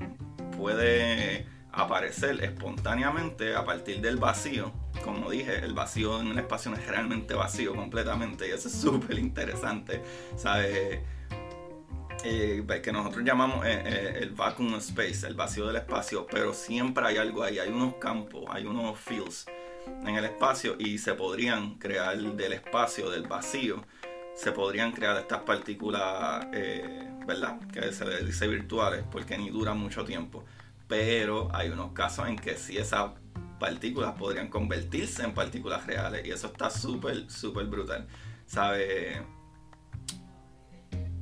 puede 0.57 1.47
aparecer 1.73 2.43
espontáneamente 2.45 3.55
a 3.55 3.65
partir 3.65 4.01
del 4.01 4.19
vacío. 4.19 4.73
Como 5.05 5.31
dije, 5.31 5.59
el 5.65 5.73
vacío 5.73 6.21
en 6.21 6.29
el 6.29 6.39
espacio 6.39 6.73
es 6.75 6.87
realmente 6.87 7.35
vacío 7.35 7.75
completamente 7.75 8.49
y 8.49 8.51
eso 8.51 8.69
es 8.69 8.75
súper 8.81 9.19
interesante, 9.19 10.03
¿sabes? 10.37 11.01
Eh, 12.25 12.65
que 12.83 12.93
nosotros 12.93 13.25
llamamos 13.25 13.67
eh, 13.67 13.83
eh, 13.85 14.19
el 14.21 14.31
vacuum 14.31 14.77
space, 14.77 15.27
el 15.27 15.35
vacío 15.35 15.67
del 15.67 15.77
espacio, 15.77 16.27
pero 16.31 16.55
siempre 16.55 17.05
hay 17.05 17.17
algo 17.17 17.43
ahí, 17.43 17.59
hay 17.59 17.69
unos 17.69 17.95
campos, 17.95 18.45
hay 18.49 18.65
unos 18.65 18.99
fields 18.99 19.47
en 20.07 20.15
el 20.15 20.25
espacio 20.25 20.77
y 20.79 20.99
se 20.99 21.15
podrían 21.15 21.79
crear 21.79 22.17
del 22.17 22.53
espacio, 22.53 23.11
del 23.11 23.27
vacío, 23.27 23.83
se 24.37 24.53
podrían 24.53 24.93
crear 24.93 25.17
estas 25.19 25.41
partículas, 25.41 26.47
¿verdad? 27.27 27.59
Que 27.73 27.93
se 27.93 28.05
les 28.05 28.25
dice 28.25 28.47
virtuales 28.47 29.05
porque 29.11 29.37
ni 29.37 29.51
duran 29.51 29.79
mucho 29.79 30.05
tiempo, 30.05 30.45
pero 30.93 31.49
hay 31.55 31.71
unos 31.71 31.93
casos 31.93 32.29
en 32.29 32.37
que 32.37 32.55
sí 32.55 32.77
esas 32.77 33.13
partículas 33.59 34.13
podrían 34.13 34.49
convertirse 34.49 35.23
en 35.23 35.33
partículas 35.33 35.87
reales 35.87 36.27
y 36.27 36.31
eso 36.33 36.49
está 36.49 36.69
súper, 36.69 37.31
súper 37.31 37.65
brutal, 37.65 38.07
¿sabes? 38.45 39.23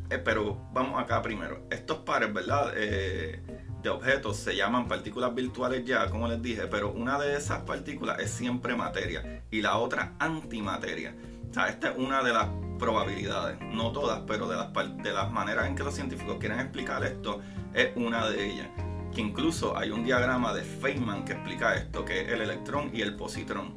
Eh, 0.09 0.19
pero 0.25 0.61
vamos 0.73 1.01
acá 1.01 1.23
primero. 1.23 1.69
Estos 1.71 1.99
pares, 1.99 2.33
¿verdad? 2.33 2.73
Eh, 2.75 3.41
de 3.81 3.89
objetos 3.91 4.39
se 4.39 4.57
llaman 4.57 4.89
partículas 4.89 5.33
virtuales 5.33 5.85
ya, 5.85 6.11
como 6.11 6.27
les 6.27 6.43
dije, 6.43 6.67
pero 6.67 6.91
una 6.91 7.17
de 7.21 7.37
esas 7.37 7.63
partículas 7.63 8.19
es 8.19 8.33
siempre 8.33 8.75
materia 8.75 9.45
y 9.53 9.63
la 9.63 9.77
otra 9.77 10.17
antimateria. 10.19 11.15
O 11.49 11.55
sea, 11.55 11.69
esta 11.69 11.91
es 11.91 11.97
una 11.97 12.25
de 12.25 12.33
las 12.33 12.49
probabilidades, 12.81 13.61
no 13.61 13.93
todas, 13.93 14.23
pero 14.27 14.49
de 14.49 14.57
las, 14.57 14.73
de 15.01 15.13
las 15.13 15.31
maneras 15.31 15.69
en 15.69 15.77
que 15.77 15.85
los 15.85 15.95
científicos 15.95 16.39
quieren 16.41 16.59
explicar 16.59 17.05
esto, 17.05 17.41
es 17.73 17.93
una 17.95 18.29
de 18.29 18.51
ellas. 18.51 18.90
Que 19.15 19.21
incluso 19.21 19.77
hay 19.77 19.91
un 19.91 20.05
diagrama 20.05 20.53
de 20.55 20.63
Feynman 20.63 21.25
que 21.25 21.33
explica 21.33 21.75
esto, 21.75 22.05
que 22.05 22.23
es 22.23 22.29
el 22.29 22.41
electrón 22.43 22.91
y 22.93 23.03
el 23.03 23.17
positrón. 23.17 23.75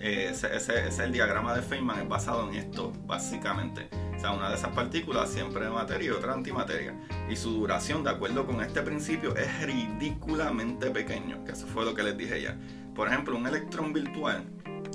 Eh, 0.00 0.28
ese, 0.30 0.54
ese, 0.54 0.88
es 0.88 0.98
el 0.98 1.12
diagrama 1.12 1.54
de 1.54 1.62
Feynman, 1.62 2.00
es 2.00 2.08
basado 2.08 2.48
en 2.48 2.56
esto, 2.56 2.92
básicamente 3.06 3.88
sea, 4.22 4.30
una 4.30 4.48
de 4.48 4.54
esas 4.54 4.70
partículas 4.70 5.30
siempre 5.30 5.64
de 5.64 5.70
materia 5.70 6.06
y 6.06 6.10
otra 6.10 6.32
antimateria. 6.32 6.94
Y 7.28 7.36
su 7.36 7.50
duración, 7.50 8.04
de 8.04 8.10
acuerdo 8.10 8.46
con 8.46 8.62
este 8.62 8.80
principio, 8.82 9.34
es 9.36 9.62
ridículamente 9.62 10.90
pequeño, 10.90 11.44
que 11.44 11.52
eso 11.52 11.66
fue 11.66 11.84
lo 11.84 11.94
que 11.94 12.04
les 12.04 12.16
dije 12.16 12.40
ya. 12.40 12.56
Por 12.94 13.08
ejemplo, 13.08 13.36
un 13.36 13.46
electrón 13.46 13.92
virtual 13.92 14.44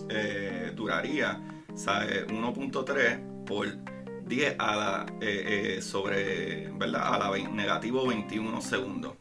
eh, 0.10 0.72
duraría 0.76 1.42
1.3 1.70 3.46
por 3.46 3.68
10 4.26 4.56
a 4.60 4.76
la 4.76 5.06
eh, 5.20 5.76
eh, 5.78 5.82
sobre, 5.82 6.70
¿verdad? 6.72 7.14
A 7.14 7.20
la 7.20 7.50
negativo 7.50 8.08
21 8.08 8.62
segundos. 8.62 9.14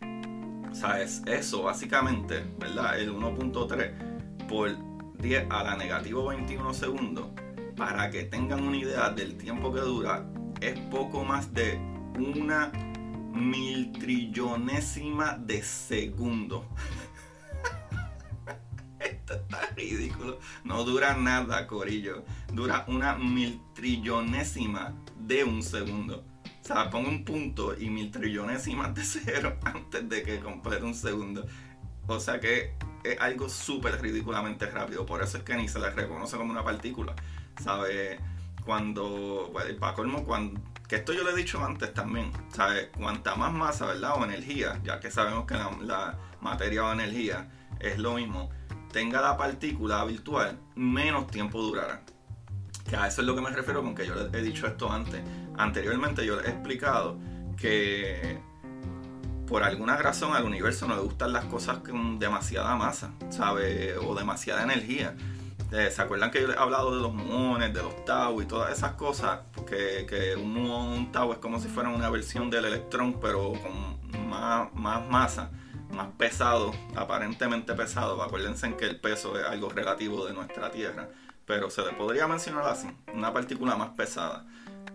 O 0.77 0.79
sea, 0.79 1.01
es 1.01 1.23
eso 1.25 1.63
básicamente, 1.63 2.45
¿verdad? 2.59 3.01
El 3.01 3.11
1.3 3.11 4.47
por 4.47 4.77
10 5.17 5.47
a 5.49 5.63
la 5.63 5.75
negativo 5.75 6.27
21 6.27 6.75
segundos 6.75 7.29
para 7.79 8.11
que 8.11 8.25
tengan 8.25 8.63
una 8.63 8.77
idea 8.77 9.09
del 9.09 9.39
tiempo 9.39 9.73
que 9.73 9.81
dura, 9.81 10.27
es 10.61 10.79
poco 10.91 11.25
más 11.25 11.55
de 11.55 11.79
una 12.19 12.71
mil 13.33 13.91
trillonésima 13.93 15.39
de 15.39 15.63
segundo. 15.63 16.69
Esto 19.01 19.33
está 19.33 19.63
ridículo. 19.75 20.41
No 20.63 20.85
dura 20.85 21.17
nada, 21.17 21.67
Corillo. 21.67 22.23
Dura 22.53 22.85
una 22.89 23.15
mil 23.17 23.63
trillonésima 23.73 24.93
de 25.19 25.43
un 25.43 25.63
segundo. 25.63 26.23
O 26.67 26.75
sea, 26.75 26.91
pongo 26.91 27.09
un 27.09 27.25
punto 27.25 27.77
y 27.79 27.89
mil 27.89 28.11
trillonésimas 28.11 28.93
de 28.93 29.05
cero 29.05 29.57
antes 29.65 30.09
de 30.09 30.25
que 30.25 30.41
complete 30.41 30.85
un 30.85 30.97
segundo. 30.97 31.47
O 32.09 32.19
sea 32.19 32.41
que 32.41 32.75
es 33.05 33.21
algo 33.21 33.49
súper 33.49 34.03
ridículamente 34.03 34.67
rápido. 34.67 35.07
Por 35.07 35.23
eso 35.23 35.39
es 35.39 35.45
que 35.45 35.55
ni 35.55 35.69
se 35.69 35.79
le 35.79 35.91
reconoce 35.91 36.37
como 36.37 36.51
una 36.51 36.65
partícula. 36.65 37.15
¿Sabes? 37.63 38.19
Cuando, 38.65 39.49
pues, 39.53 39.75
para 39.75 39.95
colmo, 39.95 40.25
cuando, 40.25 40.61
que 40.89 40.97
esto 40.97 41.13
yo 41.13 41.23
lo 41.23 41.31
he 41.31 41.37
dicho 41.37 41.65
antes 41.65 41.95
también, 41.95 42.33
¿sabes? 42.53 42.89
Cuanta 42.97 43.37
más 43.37 43.53
masa, 43.53 43.87
¿verdad? 43.87 44.15
O 44.17 44.25
energía, 44.25 44.81
ya 44.83 44.99
que 44.99 45.09
sabemos 45.13 45.47
que 45.47 45.55
la, 45.55 45.71
la 45.83 46.19
materia 46.41 46.85
o 46.85 46.93
energía 46.93 47.49
es 47.79 47.97
lo 47.97 48.15
mismo, 48.15 48.51
tenga 48.93 49.21
la 49.21 49.37
partícula 49.37 50.05
virtual, 50.05 50.59
menos 50.75 51.29
tiempo 51.29 51.63
durará. 51.63 52.03
Que 52.89 52.97
a 52.97 53.09
eso 53.09 53.21
es 53.21 53.27
lo 53.27 53.35
que 53.35 53.41
me 53.41 53.51
refiero 53.51 53.83
con 53.83 53.95
que 53.95 54.07
yo 54.07 54.15
les 54.15 54.33
he 54.33 54.43
dicho 54.43 54.67
esto 54.67 54.91
antes. 54.91 55.21
Anteriormente 55.57 56.25
yo 56.25 56.37
les 56.37 56.47
he 56.47 56.51
explicado 56.51 57.19
que 57.57 58.39
por 59.47 59.63
alguna 59.63 59.97
razón 59.97 60.35
al 60.35 60.45
universo 60.45 60.87
no 60.87 60.97
le 60.97 61.03
gustan 61.03 61.33
las 61.33 61.45
cosas 61.45 61.79
con 61.79 62.19
demasiada 62.19 62.75
masa, 62.77 63.13
¿sabe? 63.31 63.97
O 63.99 64.15
demasiada 64.15 64.63
energía. 64.63 65.15
Eh, 65.73 65.91
¿Se 65.91 66.01
acuerdan 66.01 66.31
que 66.31 66.41
yo 66.41 66.49
les 66.49 66.57
he 66.57 66.61
hablado 66.61 66.95
de 66.95 67.03
los 67.03 67.13
muones, 67.13 67.75
de 67.75 67.83
los 67.83 68.05
tau 68.05 68.41
y 68.41 68.47
todas 68.47 68.77
esas 68.77 68.93
cosas? 68.93 69.41
Que, 69.69 70.07
que 70.07 70.37
un 70.37 70.53
muón, 70.53 70.89
un 70.89 71.13
tau 71.13 71.33
es 71.33 71.39
como 71.39 71.59
si 71.59 71.69
fuera 71.69 71.89
una 71.89 72.09
versión 72.11 72.51
del 72.51 72.67
electrón, 72.67 73.19
pero 73.21 73.53
con 73.53 74.29
más, 74.29 74.73
más 74.75 75.09
masa, 75.09 75.51
más 75.91 76.09
pesado, 76.17 76.73
aparentemente 76.95 77.73
pesado. 77.75 78.23
Acuérdense 78.23 78.75
que 78.77 78.85
el 78.85 79.01
peso 79.01 79.39
es 79.39 79.45
algo 79.45 79.69
relativo 79.69 80.25
de 80.25 80.35
nuestra 80.35 80.71
Tierra 80.71 81.09
pero 81.47 81.71
se 81.71 81.83
le 81.83 81.93
podría 81.93 82.27
mencionar 82.27 82.65
así, 82.65 82.89
una 83.15 83.33
partícula 83.33 83.77
más 83.77 83.91
pesada. 83.91 84.45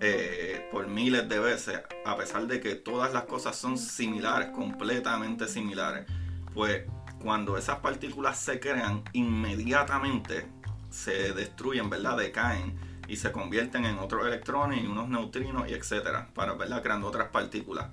Eh, 0.03 0.67
por 0.71 0.87
miles 0.87 1.29
de 1.29 1.39
veces, 1.39 1.79
a 2.05 2.17
pesar 2.17 2.47
de 2.47 2.59
que 2.59 2.75
todas 2.75 3.13
las 3.13 3.23
cosas 3.25 3.55
son 3.55 3.77
similares, 3.77 4.49
completamente 4.49 5.47
similares, 5.47 6.07
pues 6.53 6.83
cuando 7.21 7.57
esas 7.57 7.77
partículas 7.79 8.39
se 8.39 8.59
crean, 8.59 9.03
inmediatamente 9.13 10.47
se 10.89 11.33
destruyen, 11.33 11.89
¿verdad? 11.89 12.17
Decaen 12.17 12.77
y 13.07 13.17
se 13.17 13.31
convierten 13.31 13.85
en 13.85 13.99
otros 13.99 14.25
electrones 14.25 14.83
y 14.83 14.87
unos 14.87 15.07
neutrinos 15.07 15.69
y 15.69 15.73
etcétera, 15.73 16.29
para, 16.33 16.53
¿verdad? 16.53 16.81
Creando 16.81 17.07
otras 17.07 17.29
partículas 17.29 17.87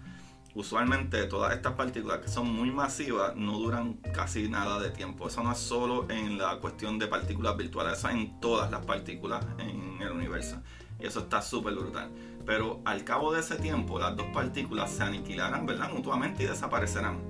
usualmente 0.58 1.24
todas 1.26 1.54
estas 1.54 1.74
partículas 1.74 2.18
que 2.18 2.26
son 2.26 2.52
muy 2.52 2.72
masivas 2.72 3.36
no 3.36 3.58
duran 3.58 3.94
casi 4.12 4.48
nada 4.48 4.80
de 4.80 4.90
tiempo. 4.90 5.28
Eso 5.28 5.40
no 5.44 5.52
es 5.52 5.58
solo 5.58 6.10
en 6.10 6.36
la 6.36 6.58
cuestión 6.58 6.98
de 6.98 7.06
partículas 7.06 7.56
virtuales, 7.56 7.98
eso 7.98 8.08
es 8.08 8.14
en 8.14 8.40
todas 8.40 8.68
las 8.68 8.84
partículas 8.84 9.46
en 9.58 10.02
el 10.02 10.10
universo. 10.10 10.60
Y 10.98 11.06
eso 11.06 11.20
está 11.20 11.42
súper 11.42 11.74
brutal. 11.74 12.10
Pero 12.44 12.80
al 12.84 13.04
cabo 13.04 13.32
de 13.32 13.38
ese 13.40 13.54
tiempo, 13.54 14.00
las 14.00 14.16
dos 14.16 14.26
partículas 14.34 14.90
se 14.90 15.04
aniquilarán, 15.04 15.64
¿verdad? 15.64 15.92
Mutuamente 15.92 16.42
y 16.42 16.46
desaparecerán. 16.46 17.20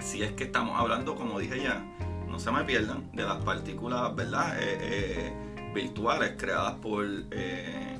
Si 0.00 0.22
es 0.22 0.32
que 0.32 0.44
estamos 0.44 0.80
hablando, 0.80 1.16
como 1.16 1.38
dije 1.38 1.62
ya, 1.62 1.84
no 2.26 2.38
se 2.38 2.50
me 2.50 2.64
pierdan, 2.64 3.10
de 3.12 3.24
las 3.24 3.44
partículas, 3.44 4.16
¿verdad? 4.16 4.56
Eh, 4.58 4.78
eh, 4.80 5.72
virtuales 5.74 6.34
creadas 6.38 6.76
por 6.76 7.04
eh, 7.30 7.98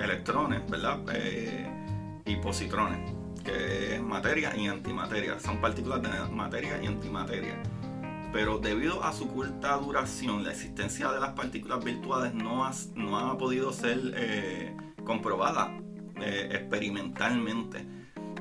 electrones, 0.00 0.68
¿verdad? 0.68 0.98
y 2.26 2.36
positrones 2.36 3.17
que 3.48 3.94
es 3.94 4.02
materia 4.02 4.54
y 4.56 4.66
antimateria. 4.66 5.40
Son 5.40 5.60
partículas 5.60 6.02
de 6.02 6.08
materia 6.34 6.82
y 6.82 6.86
antimateria. 6.86 7.54
Pero 8.32 8.58
debido 8.58 9.02
a 9.02 9.12
su 9.12 9.28
corta 9.28 9.76
duración, 9.76 10.44
la 10.44 10.50
existencia 10.50 11.10
de 11.10 11.20
las 11.20 11.30
partículas 11.30 11.82
virtuales 11.82 12.34
no 12.34 12.64
ha, 12.64 12.72
no 12.94 13.18
ha 13.18 13.38
podido 13.38 13.72
ser 13.72 13.98
eh, 14.16 14.76
comprobada 15.04 15.74
eh, 16.20 16.48
experimentalmente. 16.52 17.86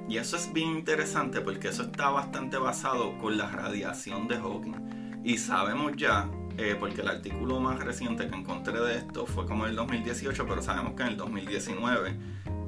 Y 0.09 0.17
eso 0.17 0.35
es 0.35 0.51
bien 0.51 0.69
interesante 0.69 1.41
porque 1.41 1.69
eso 1.69 1.83
está 1.83 2.09
bastante 2.09 2.57
basado 2.57 3.17
con 3.17 3.37
la 3.37 3.49
radiación 3.49 4.27
de 4.27 4.37
Hawking. 4.37 5.21
Y 5.23 5.37
sabemos 5.37 5.93
ya, 5.95 6.29
eh, 6.57 6.75
porque 6.77 7.01
el 7.01 7.07
artículo 7.07 7.59
más 7.59 7.79
reciente 7.79 8.27
que 8.29 8.35
encontré 8.35 8.79
de 8.79 8.97
esto 8.97 9.25
fue 9.25 9.45
como 9.45 9.65
en 9.65 9.71
el 9.71 9.75
2018, 9.77 10.45
pero 10.47 10.61
sabemos 10.61 10.93
que 10.93 11.03
en 11.03 11.09
el 11.09 11.17
2019 11.17 12.17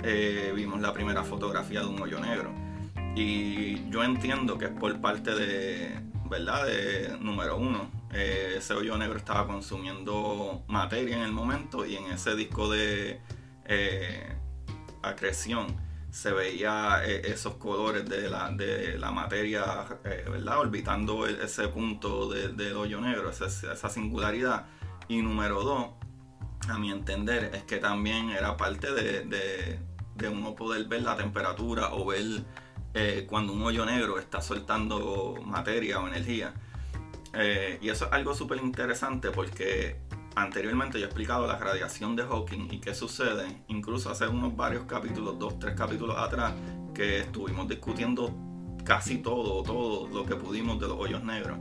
eh, 0.04 0.52
vimos 0.56 0.82
la 0.82 0.94
primera 0.94 1.24
fotografía 1.24 1.82
de 1.82 1.88
un 1.88 2.02
hoyo 2.02 2.20
negro. 2.20 2.54
Y 3.16 3.90
yo 3.90 4.04
entiendo 4.04 4.58
que 4.58 4.66
es 4.66 4.72
por 4.72 5.00
parte 5.02 5.36
de, 5.36 6.00
¿verdad? 6.30 6.66
De 6.66 7.18
número 7.20 7.58
uno. 7.58 7.90
Eh, 8.14 8.56
ese 8.58 8.74
hoyo 8.74 8.98
negro 8.98 9.18
estaba 9.18 9.46
consumiendo 9.48 10.64
materia 10.68 11.18
en 11.18 11.24
el 11.24 11.32
momento 11.32 11.86
y 11.86 11.96
en 11.96 12.06
ese 12.06 12.36
disco 12.36 12.70
de 12.70 13.22
eh, 13.66 14.36
acreción 15.04 15.68
se 16.10 16.32
veía 16.32 17.04
esos 17.06 17.56
colores 17.56 18.10
de 18.10 18.30
la, 18.30 18.50
de 18.50 18.98
la 18.98 19.12
materia, 19.12 19.86
¿verdad? 20.04 20.60
Orbitando 20.60 21.28
ese 21.28 21.68
punto 21.68 22.30
del 22.30 22.76
hoyo 22.76 23.00
negro, 23.00 23.30
esa, 23.30 23.46
esa 23.46 23.90
singularidad. 23.90 24.66
Y 25.08 25.22
número 25.22 25.62
dos, 25.62 25.90
a 26.68 26.80
mi 26.80 26.92
entender, 26.92 27.52
es 27.54 27.64
que 27.64 27.78
también 27.78 28.32
era 28.32 28.58
parte 28.58 28.92
de, 28.92 29.26
de 29.26 29.80
uno 30.28 30.56
poder 30.56 30.86
ver 30.86 31.04
la 31.04 31.16
temperatura 31.16 31.94
o 31.94 32.06
ver 32.06 32.44
eh, 32.94 33.26
cuando 33.30 33.54
un 33.54 33.62
hoyo 33.62 33.86
negro 33.86 34.20
está 34.20 34.42
soltando 34.42 35.36
materia 35.46 36.00
o 36.00 36.08
energía. 36.08 36.54
Eh, 37.34 37.78
y 37.82 37.90
eso 37.90 38.06
es 38.06 38.12
algo 38.12 38.34
súper 38.34 38.58
interesante 38.58 39.30
porque 39.30 39.98
anteriormente 40.36 41.00
yo 41.00 41.06
he 41.06 41.08
explicado 41.08 41.46
la 41.46 41.58
radiación 41.58 42.16
de 42.16 42.24
Hawking 42.24 42.68
y 42.72 42.80
qué 42.80 42.96
sucede, 42.96 43.64
incluso 43.68 44.10
hace 44.10 44.28
unos 44.28 44.56
varios 44.56 44.86
capítulos, 44.86 45.38
dos, 45.38 45.60
tres 45.60 45.76
capítulos 45.76 46.18
atrás, 46.18 46.54
que 46.94 47.20
estuvimos 47.20 47.68
discutiendo 47.68 48.34
casi 48.84 49.20
todo, 49.20 49.62
todo 49.64 50.08
lo 50.08 50.26
que 50.26 50.36
pudimos 50.36 50.80
de 50.80 50.88
los 50.88 50.98
hoyos 50.98 51.24
negros. 51.24 51.60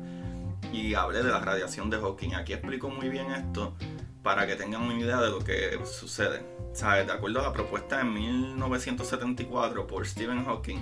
Y 0.73 0.94
hablé 0.94 1.23
de 1.23 1.31
la 1.31 1.40
radiación 1.40 1.88
de 1.90 1.99
Hawking. 1.99 2.35
Aquí 2.35 2.53
explico 2.53 2.88
muy 2.88 3.09
bien 3.09 3.31
esto 3.31 3.75
para 4.23 4.47
que 4.47 4.57
tengan 4.57 4.83
una 4.83 4.99
idea 4.99 5.21
de 5.21 5.31
lo 5.31 5.38
que 5.38 5.79
sucede. 5.85 6.58
De 6.79 7.12
acuerdo 7.12 7.41
a 7.41 7.43
la 7.43 7.53
propuesta 7.53 8.01
en 8.01 8.14
1974 8.14 9.85
por 9.88 10.07
Stephen 10.07 10.45
Hawking, 10.45 10.79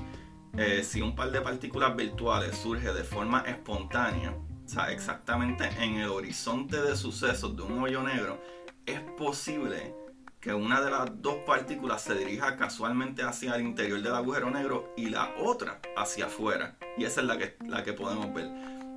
eh, 0.59 0.85
si 0.85 1.01
un 1.01 1.17
par 1.17 1.33
de 1.33 1.41
partículas 1.41 1.97
virtuales 1.97 2.55
surge 2.59 2.93
de 2.93 3.03
forma 3.03 3.41
espontánea, 3.47 4.37
exactamente 4.91 5.67
en 5.81 5.95
el 5.95 6.11
horizonte 6.11 6.83
de 6.83 6.95
sucesos 6.97 7.57
de 7.57 7.63
un 7.63 7.83
hoyo 7.83 8.03
negro, 8.03 8.39
es 8.85 9.01
posible 9.17 9.95
que 10.39 10.53
una 10.53 10.83
de 10.83 10.91
las 10.91 11.23
dos 11.23 11.37
partículas 11.47 12.03
se 12.03 12.15
dirija 12.15 12.59
casualmente 12.59 13.23
hacia 13.23 13.55
el 13.55 13.63
interior 13.63 14.03
del 14.03 14.15
agujero 14.15 14.51
negro 14.51 14.93
y 14.99 15.09
la 15.09 15.35
otra 15.39 15.81
hacia 15.97 16.27
afuera. 16.27 16.77
Y 16.99 17.05
esa 17.05 17.23
es 17.23 17.27
la 17.27 17.39
que, 17.39 17.57
la 17.67 17.83
que 17.83 17.95
podemos 17.95 18.35
ver. 18.35 18.51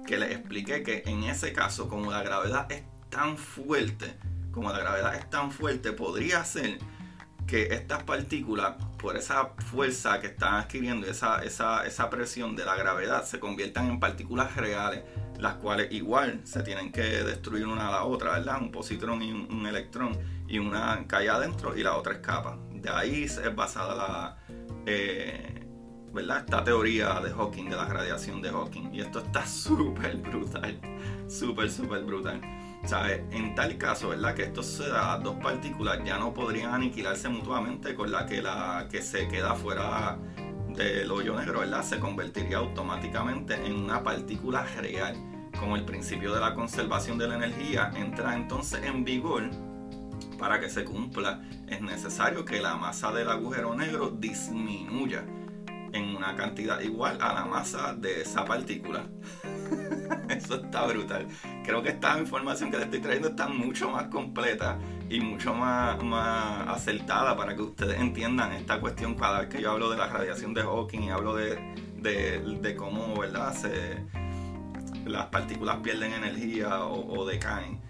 Que 0.05 0.17
les 0.17 0.31
expliqué 0.31 0.83
que 0.83 1.03
en 1.05 1.23
ese 1.23 1.53
caso, 1.53 1.87
como 1.87 2.11
la 2.11 2.23
gravedad 2.23 2.69
es 2.69 2.83
tan 3.09 3.37
fuerte, 3.37 4.17
como 4.51 4.71
la 4.71 4.79
gravedad 4.79 5.15
es 5.15 5.29
tan 5.29 5.51
fuerte, 5.51 5.91
podría 5.91 6.43
ser 6.43 6.79
que 7.49 7.73
estas 7.73 8.03
partículas, 8.03 8.75
por 8.99 9.17
esa 9.17 9.53
fuerza 9.71 10.19
que 10.19 10.27
están 10.27 10.55
adquiriendo, 10.55 11.07
esa, 11.07 11.43
esa, 11.43 11.85
esa 11.85 12.09
presión 12.09 12.55
de 12.55 12.63
la 12.63 12.75
gravedad, 12.75 13.25
se 13.25 13.39
conviertan 13.39 13.89
en 13.89 13.99
partículas 13.99 14.55
reales, 14.55 15.03
las 15.39 15.55
cuales 15.55 15.91
igual 15.91 16.41
se 16.43 16.61
tienen 16.61 16.91
que 16.91 17.01
destruir 17.01 17.65
una 17.65 17.87
a 17.87 17.91
la 17.91 18.03
otra, 18.03 18.33
¿verdad? 18.33 18.61
Un 18.61 18.71
positrón 18.71 19.23
y 19.23 19.31
un, 19.31 19.65
electrón, 19.65 20.15
y 20.47 20.59
una 20.59 21.05
cae 21.07 21.29
adentro 21.29 21.75
y 21.75 21.81
la 21.81 21.95
otra 21.95 22.13
escapa. 22.13 22.59
De 22.71 22.89
ahí 22.89 23.23
es 23.23 23.55
basada 23.55 23.95
la, 23.95 24.37
eh, 24.85 25.65
¿verdad? 26.13 26.39
Esta 26.39 26.63
teoría 26.63 27.19
de 27.19 27.31
Hawking, 27.31 27.69
de 27.69 27.75
la 27.75 27.85
radiación 27.85 28.41
de 28.41 28.49
Hawking. 28.49 28.93
Y 28.93 29.01
esto 29.01 29.19
está 29.19 29.45
súper 29.47 30.17
brutal, 30.17 30.79
súper, 31.27 31.71
súper 31.71 32.03
brutal. 32.03 32.58
En 33.31 33.53
tal 33.53 33.77
caso, 33.77 34.09
¿verdad? 34.09 34.33
Que 34.33 34.43
esto 34.43 34.63
se 34.63 34.87
da, 34.87 35.17
dos 35.19 35.35
partículas 35.35 35.99
ya 36.03 36.17
no 36.17 36.33
podrían 36.33 36.73
aniquilarse 36.73 37.29
mutuamente 37.29 37.93
con 37.93 38.11
la 38.11 38.25
que 38.25 38.41
la 38.41 38.87
que 38.89 39.01
se 39.01 39.27
queda 39.27 39.53
fuera 39.53 40.17
del 40.75 41.11
hoyo 41.11 41.35
negro, 41.35 41.59
¿verdad? 41.59 41.83
Se 41.83 41.99
convertiría 41.99 42.57
automáticamente 42.57 43.53
en 43.53 43.75
una 43.75 44.01
partícula 44.01 44.65
real. 44.77 45.15
Como 45.59 45.75
el 45.75 45.83
principio 45.85 46.33
de 46.33 46.39
la 46.39 46.55
conservación 46.55 47.17
de 47.17 47.27
la 47.27 47.35
energía 47.35 47.91
entra 47.95 48.35
entonces 48.35 48.81
en 48.83 49.03
vigor, 49.03 49.49
para 50.39 50.59
que 50.59 50.69
se 50.69 50.85
cumpla, 50.85 51.43
es 51.67 51.81
necesario 51.81 52.45
que 52.45 52.59
la 52.59 52.75
masa 52.75 53.11
del 53.11 53.29
agujero 53.29 53.75
negro 53.75 54.09
disminuya 54.09 55.23
en 55.91 56.15
una 56.15 56.35
cantidad 56.35 56.79
igual 56.79 57.17
a 57.21 57.33
la 57.33 57.45
masa 57.45 57.93
de 57.93 58.21
esa 58.21 58.45
partícula. 58.45 59.05
Eso 60.39 60.55
está 60.55 60.85
brutal. 60.85 61.27
Creo 61.65 61.83
que 61.83 61.89
esta 61.89 62.17
información 62.17 62.71
que 62.71 62.77
te 62.77 62.83
estoy 62.83 63.01
trayendo 63.01 63.27
está 63.27 63.49
mucho 63.49 63.89
más 63.89 64.05
completa 64.05 64.79
y 65.09 65.19
mucho 65.19 65.53
más, 65.53 66.01
más 66.01 66.65
acertada 66.69 67.35
para 67.35 67.53
que 67.55 67.61
ustedes 67.61 67.99
entiendan 67.99 68.53
esta 68.53 68.79
cuestión 68.79 69.15
cada 69.15 69.41
vez 69.41 69.49
que 69.49 69.61
yo 69.61 69.71
hablo 69.71 69.89
de 69.89 69.97
la 69.97 70.07
radiación 70.07 70.53
de 70.53 70.61
Hawking 70.61 71.01
y 71.01 71.09
hablo 71.09 71.35
de, 71.35 71.59
de, 71.97 72.75
cómo, 72.77 73.19
¿verdad? 73.19 73.53
Las 75.05 75.25
partículas 75.25 75.77
pierden 75.83 76.13
energía 76.13 76.85
o, 76.85 77.25
decaen. 77.25 77.81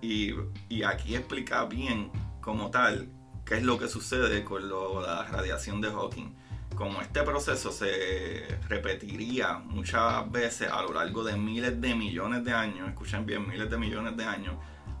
Y, 0.00 0.32
y, 0.68 0.82
aquí 0.82 1.14
explica 1.14 1.64
bien 1.66 2.10
como 2.40 2.70
tal 2.72 3.08
qué 3.44 3.58
es 3.58 3.62
lo 3.62 3.78
que 3.78 3.86
sucede 3.86 4.42
con 4.42 4.68
la 4.68 5.22
radiación 5.30 5.80
de 5.80 5.88
Hawking 5.88 6.34
como 6.74 7.00
este 7.00 7.22
proceso 7.22 7.70
se 7.70 8.58
repetiría 8.68 9.58
muchas 9.58 10.30
veces 10.30 10.70
a 10.70 10.82
lo 10.82 10.92
largo 10.92 11.24
de 11.24 11.36
miles 11.36 11.80
de 11.80 11.94
millones 11.94 12.44
de 12.44 12.52
años, 12.52 12.88
escuchen 12.88 13.26
bien, 13.26 13.48
miles 13.48 13.70
de 13.70 13.78
millones 13.78 14.16
de 14.16 14.24
años, 14.24 14.54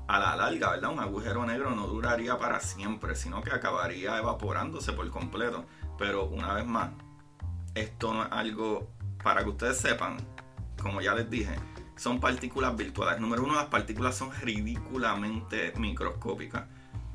a 0.08 0.18
la 0.18 0.36
larga, 0.36 0.70
¿verdad? 0.70 0.90
Un 0.90 1.00
agujero 1.00 1.46
negro 1.46 1.70
no 1.70 1.86
duraría 1.86 2.38
para 2.38 2.60
siempre, 2.60 3.14
sino 3.14 3.42
que 3.42 3.50
acabaría 3.50 4.18
evaporándose 4.18 4.92
por 4.92 5.08
completo. 5.10 5.64
Pero 5.98 6.26
una 6.26 6.52
vez 6.54 6.66
más, 6.66 6.90
esto 7.74 8.12
no 8.12 8.24
es 8.24 8.32
algo, 8.32 8.90
para 9.22 9.42
que 9.42 9.50
ustedes 9.50 9.78
sepan, 9.78 10.16
como 10.80 11.00
ya 11.00 11.14
les 11.14 11.30
dije, 11.30 11.54
son 11.96 12.20
partículas 12.20 12.76
virtuales. 12.76 13.20
Número 13.20 13.44
uno, 13.44 13.54
las 13.54 13.66
partículas 13.66 14.16
son 14.16 14.32
ridículamente 14.40 15.72
microscópicas. 15.76 16.64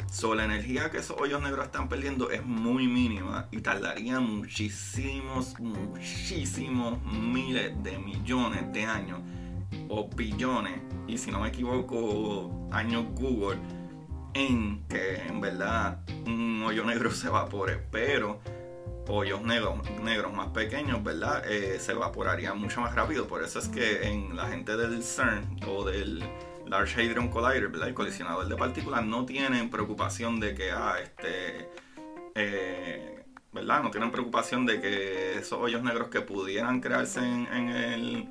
So, 0.10 0.34
la 0.36 0.46
energía 0.46 0.90
que 0.90 1.00
esos 1.00 1.20
hoyos 1.20 1.42
negros 1.42 1.66
están 1.66 1.90
perdiendo 1.90 2.32
es 2.32 2.44
muy 2.44 2.88
mínima 2.88 3.48
y 3.52 3.60
tardaría 3.60 4.20
muchísimos, 4.20 5.60
muchísimos 5.60 7.02
miles 7.04 7.72
de 7.84 8.00
millones 8.00 8.72
de 8.72 8.86
años 8.86 9.20
o 9.90 10.08
billones, 10.08 10.80
y 11.08 11.18
si 11.18 11.30
no 11.30 11.42
me 11.42 11.50
equivoco, 11.50 12.68
años 12.72 13.06
Google, 13.16 13.60
en 14.34 14.86
que 14.88 15.16
en 15.28 15.42
verdad 15.42 16.00
un 16.26 16.64
hoyo 16.66 16.84
negro 16.84 17.12
se 17.12 17.28
evapore. 17.28 17.78
Pero 17.92 18.40
hoyos 19.08 19.42
negros, 19.42 19.80
negros 20.02 20.34
más 20.34 20.50
pequeños, 20.50 21.04
¿verdad? 21.04 21.44
Eh, 21.50 21.80
se 21.80 21.94
evaporarían 21.94 22.60
mucho 22.60 22.82
más 22.82 22.94
rápido. 22.96 23.28
Por 23.28 23.44
eso 23.44 23.60
es 23.60 23.68
que 23.68 24.08
en 24.08 24.36
la 24.36 24.48
gente 24.48 24.76
del 24.78 25.04
CERN 25.04 25.60
o 25.68 25.86
del 25.86 26.24
Large 26.70 27.02
Hadron 27.02 27.30
Collider, 27.30 27.70
¿verdad? 27.70 27.88
el 27.88 27.94
colisionador 27.94 28.48
de 28.48 28.56
partículas, 28.56 29.06
no 29.06 29.26
tienen 29.26 29.70
preocupación 29.70 30.40
de 30.40 30.54
que, 30.54 30.72
ah, 30.72 30.96
este, 31.02 31.70
eh, 32.36 33.26
¿verdad? 33.54 33.84
No 33.84 33.92
tienen 33.92 34.12
preocupación 34.12 34.66
de 34.66 34.82
que 34.82 35.40
esos 35.40 35.60
hoyos 35.60 35.82
negros 35.84 36.10
que 36.10 36.22
pudieran 36.22 36.82
crearse 36.82 37.20
en, 37.20 37.70
el 37.70 38.30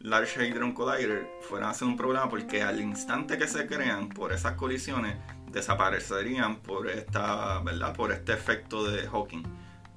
Large 0.00 0.40
Hadron 0.40 0.72
Collider 0.72 1.28
fueran 1.40 1.70
a 1.70 1.74
ser 1.74 1.88
un 1.88 1.96
problema 1.96 2.28
porque 2.28 2.62
al 2.62 2.80
instante 2.80 3.38
que 3.38 3.48
se 3.48 3.66
crean 3.66 4.08
por 4.08 4.32
esas 4.32 4.54
colisiones, 4.54 5.16
desaparecerían 5.50 6.56
por 6.56 6.88
esta, 6.88 7.60
¿verdad? 7.60 7.94
Por 7.94 8.12
este 8.12 8.32
efecto 8.32 8.84
de 8.84 9.06
Hawking, 9.08 9.44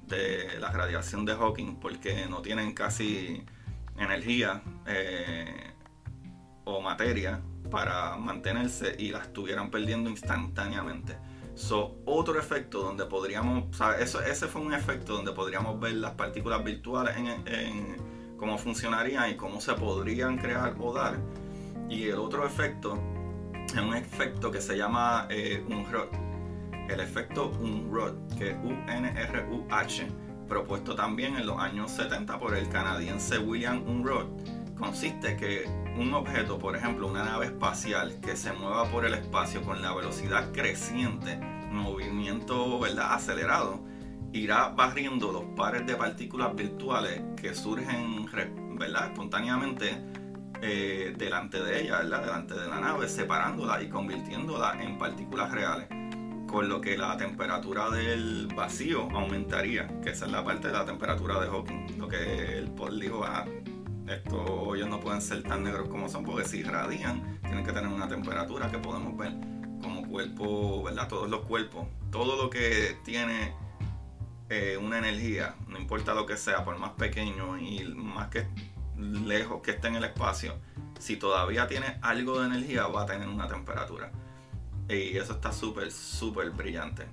de 0.06 0.58
la 0.58 0.70
radiación 0.70 1.24
de 1.24 1.34
Hawking, 1.34 1.76
porque 1.76 2.26
no 2.28 2.40
tienen 2.40 2.72
casi 2.72 3.44
energía 3.98 4.62
eh, 4.86 5.72
o 6.64 6.80
materia 6.80 7.40
para 7.70 8.16
mantenerse 8.16 8.94
y 8.98 9.10
la 9.10 9.18
estuvieran 9.18 9.70
perdiendo 9.70 10.10
instantáneamente. 10.10 11.16
So, 11.54 11.98
otro 12.06 12.38
efecto 12.38 12.80
donde 12.80 13.04
podríamos, 13.04 13.64
ese 13.98 14.46
fue 14.46 14.62
un 14.62 14.72
efecto 14.72 15.14
donde 15.14 15.32
podríamos 15.32 15.78
ver 15.78 15.94
las 15.94 16.12
partículas 16.12 16.64
virtuales 16.64 17.16
en, 17.16 17.96
cómo 18.38 18.56
funcionarían 18.56 19.30
y 19.30 19.36
cómo 19.36 19.60
se 19.60 19.74
podrían 19.74 20.38
crear 20.38 20.74
o 20.80 20.92
dar. 20.94 21.18
Y 21.88 22.08
el 22.08 22.18
otro 22.18 22.46
efecto 22.46 22.98
es 23.66 23.76
un 23.76 23.94
efecto 23.94 24.50
que 24.50 24.60
se 24.60 24.76
llama 24.76 25.26
eh. 25.28 25.62
El 26.88 27.00
efecto 27.00 27.52
Unruh, 27.60 28.26
que 28.36 28.50
es 28.50 28.56
U-N-R-U-H, 28.64 30.08
propuesto 30.48 30.96
también 30.96 31.36
en 31.36 31.46
los 31.46 31.58
años 31.58 31.90
70 31.92 32.38
por 32.40 32.56
el 32.56 32.68
canadiense 32.68 33.38
William 33.38 33.86
Unruh, 33.86 34.26
consiste 34.80 35.36
que 35.36 35.68
un 35.98 36.14
objeto, 36.14 36.58
por 36.58 36.74
ejemplo 36.74 37.06
una 37.06 37.22
nave 37.22 37.46
espacial 37.46 38.18
que 38.20 38.34
se 38.34 38.52
mueva 38.54 38.90
por 38.90 39.04
el 39.04 39.14
espacio 39.14 39.62
con 39.62 39.82
la 39.82 39.94
velocidad 39.94 40.50
creciente, 40.52 41.36
movimiento 41.70 42.80
¿verdad? 42.80 43.12
acelerado, 43.14 43.84
irá 44.32 44.70
barriendo 44.70 45.32
los 45.32 45.44
pares 45.54 45.86
de 45.86 45.94
partículas 45.94 46.54
virtuales 46.56 47.20
que 47.36 47.54
surgen 47.54 48.26
¿verdad? 48.78 49.08
espontáneamente 49.08 50.02
eh, 50.62 51.14
delante 51.16 51.62
de 51.62 51.82
ella, 51.82 51.98
¿verdad? 51.98 52.24
delante 52.24 52.54
de 52.54 52.66
la 52.66 52.80
nave, 52.80 53.08
separándola 53.08 53.82
y 53.82 53.88
convirtiéndola 53.88 54.82
en 54.82 54.98
partículas 54.98 55.52
reales. 55.52 55.88
Con 56.46 56.68
lo 56.68 56.80
que 56.80 56.98
la 56.98 57.16
temperatura 57.16 57.90
del 57.90 58.48
vacío 58.56 59.08
aumentaría, 59.12 59.86
que 60.00 60.10
esa 60.10 60.26
es 60.26 60.32
la 60.32 60.42
parte 60.42 60.66
de 60.66 60.74
la 60.74 60.84
temperatura 60.84 61.40
de 61.40 61.46
Hawking. 61.46 61.98
Lo 61.98 62.08
que 62.08 62.58
el 62.58 62.72
Paul 62.72 62.98
dijo, 62.98 63.22
ah, 63.24 63.44
estos 64.14 64.44
hoyos 64.48 64.88
no 64.88 65.00
pueden 65.00 65.22
ser 65.22 65.42
tan 65.42 65.62
negros 65.62 65.88
como 65.88 66.08
son 66.08 66.24
porque 66.24 66.46
si 66.46 66.62
radian 66.62 67.38
tienen 67.42 67.64
que 67.64 67.72
tener 67.72 67.90
una 67.90 68.08
temperatura 68.08 68.70
que 68.70 68.78
podemos 68.78 69.16
ver 69.16 69.32
como 69.80 70.06
cuerpo, 70.06 70.82
¿verdad? 70.82 71.08
Todos 71.08 71.30
los 71.30 71.40
cuerpos, 71.46 71.86
todo 72.10 72.42
lo 72.42 72.50
que 72.50 72.98
tiene 73.04 73.54
eh, 74.48 74.76
una 74.76 74.98
energía, 74.98 75.54
no 75.68 75.78
importa 75.78 76.12
lo 76.12 76.26
que 76.26 76.36
sea, 76.36 76.64
por 76.64 76.78
más 76.78 76.90
pequeño 76.92 77.56
y 77.58 77.84
más 77.94 78.28
que 78.28 78.46
lejos 78.96 79.62
que 79.62 79.70
esté 79.72 79.88
en 79.88 79.96
el 79.96 80.04
espacio, 80.04 80.56
si 80.98 81.16
todavía 81.16 81.66
tiene 81.66 81.98
algo 82.02 82.40
de 82.40 82.46
energía 82.46 82.86
va 82.86 83.02
a 83.02 83.06
tener 83.06 83.28
una 83.28 83.48
temperatura. 83.48 84.10
Y 84.88 85.16
eso 85.16 85.34
está 85.34 85.52
súper, 85.52 85.90
súper 85.92 86.50
brillante. 86.50 87.06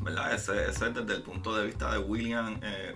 ¿Verdad? 0.00 0.34
Ese, 0.34 0.68
es 0.68 0.78
desde 0.78 1.14
el 1.14 1.22
punto 1.22 1.56
de 1.56 1.66
vista 1.66 1.92
de 1.92 1.98
William 1.98 2.58
eh. 2.62 2.94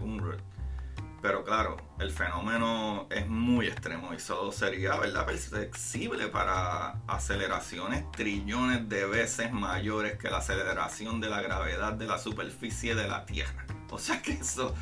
Pero 1.23 1.45
claro, 1.45 1.77
el 1.99 2.11
fenómeno 2.11 3.07
es 3.11 3.29
muy 3.29 3.67
extremo 3.67 4.15
y 4.15 4.21
solo 4.21 4.53
sería 4.53 4.97
¿verdad? 4.97 5.27
perceptible 5.27 6.29
para 6.29 7.01
aceleraciones 7.07 8.11
trillones 8.13 8.89
de 8.89 9.05
veces 9.05 9.53
mayores 9.53 10.17
que 10.17 10.31
la 10.31 10.39
aceleración 10.39 11.21
de 11.21 11.29
la 11.29 11.43
gravedad 11.43 11.93
de 11.93 12.07
la 12.07 12.19
superficie 12.19 12.95
de 12.95 13.07
la 13.07 13.27
Tierra. 13.27 13.67
O 13.91 13.99
sea 13.99 14.23
que 14.23 14.33
eso, 14.33 14.75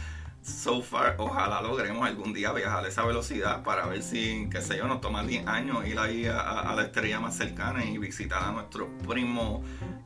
so 0.43 0.81
far, 0.81 1.17
ojalá 1.19 1.61
logremos 1.61 2.07
algún 2.07 2.33
día 2.33 2.53
viajar 2.53 2.85
a 2.85 2.89
esa 2.89 3.05
velocidad 3.05 3.65
para 3.65 3.87
ver 3.87 4.03
si, 4.03 4.49
qué 4.49 4.63
sé 4.63 4.77
yo, 4.79 4.87
nos 4.87 5.01
toma 5.01 5.25
10 5.25 5.47
años 5.47 5.87
ir 5.87 5.99
ahí 5.99 6.27
a, 6.27 6.73
la 6.77 6.83
estrella 6.83 7.19
más 7.19 7.37
cercana 7.37 7.85
y 7.85 7.99
visitar 7.99 8.45
a 8.45 8.53
nuestros 8.53 8.89
primos 9.07 9.63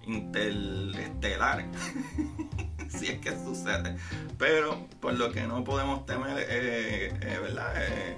interestelares. 0.06 1.66
si 2.88 3.08
es 3.08 3.18
que 3.18 3.30
sucede. 3.30 3.96
Pero 4.38 4.86
por 5.00 5.14
lo 5.14 5.32
que 5.32 5.42
no 5.42 5.64
podemos 5.64 6.06
temer, 6.06 6.38
eh, 6.48 7.12
eh, 7.20 7.38
¿verdad? 7.42 7.72
Eh, 7.76 8.16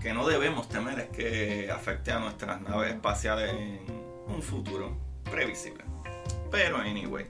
que 0.00 0.12
no 0.12 0.26
debemos 0.26 0.68
temer 0.68 0.98
es 1.00 1.08
que 1.08 1.70
afecte 1.70 2.12
a 2.12 2.18
nuestras 2.18 2.60
naves 2.60 2.92
espaciales 2.92 3.50
en 3.50 3.80
un 4.26 4.42
futuro 4.42 4.96
previsible. 5.30 5.84
Pero 6.50 6.76
anyway, 6.76 7.26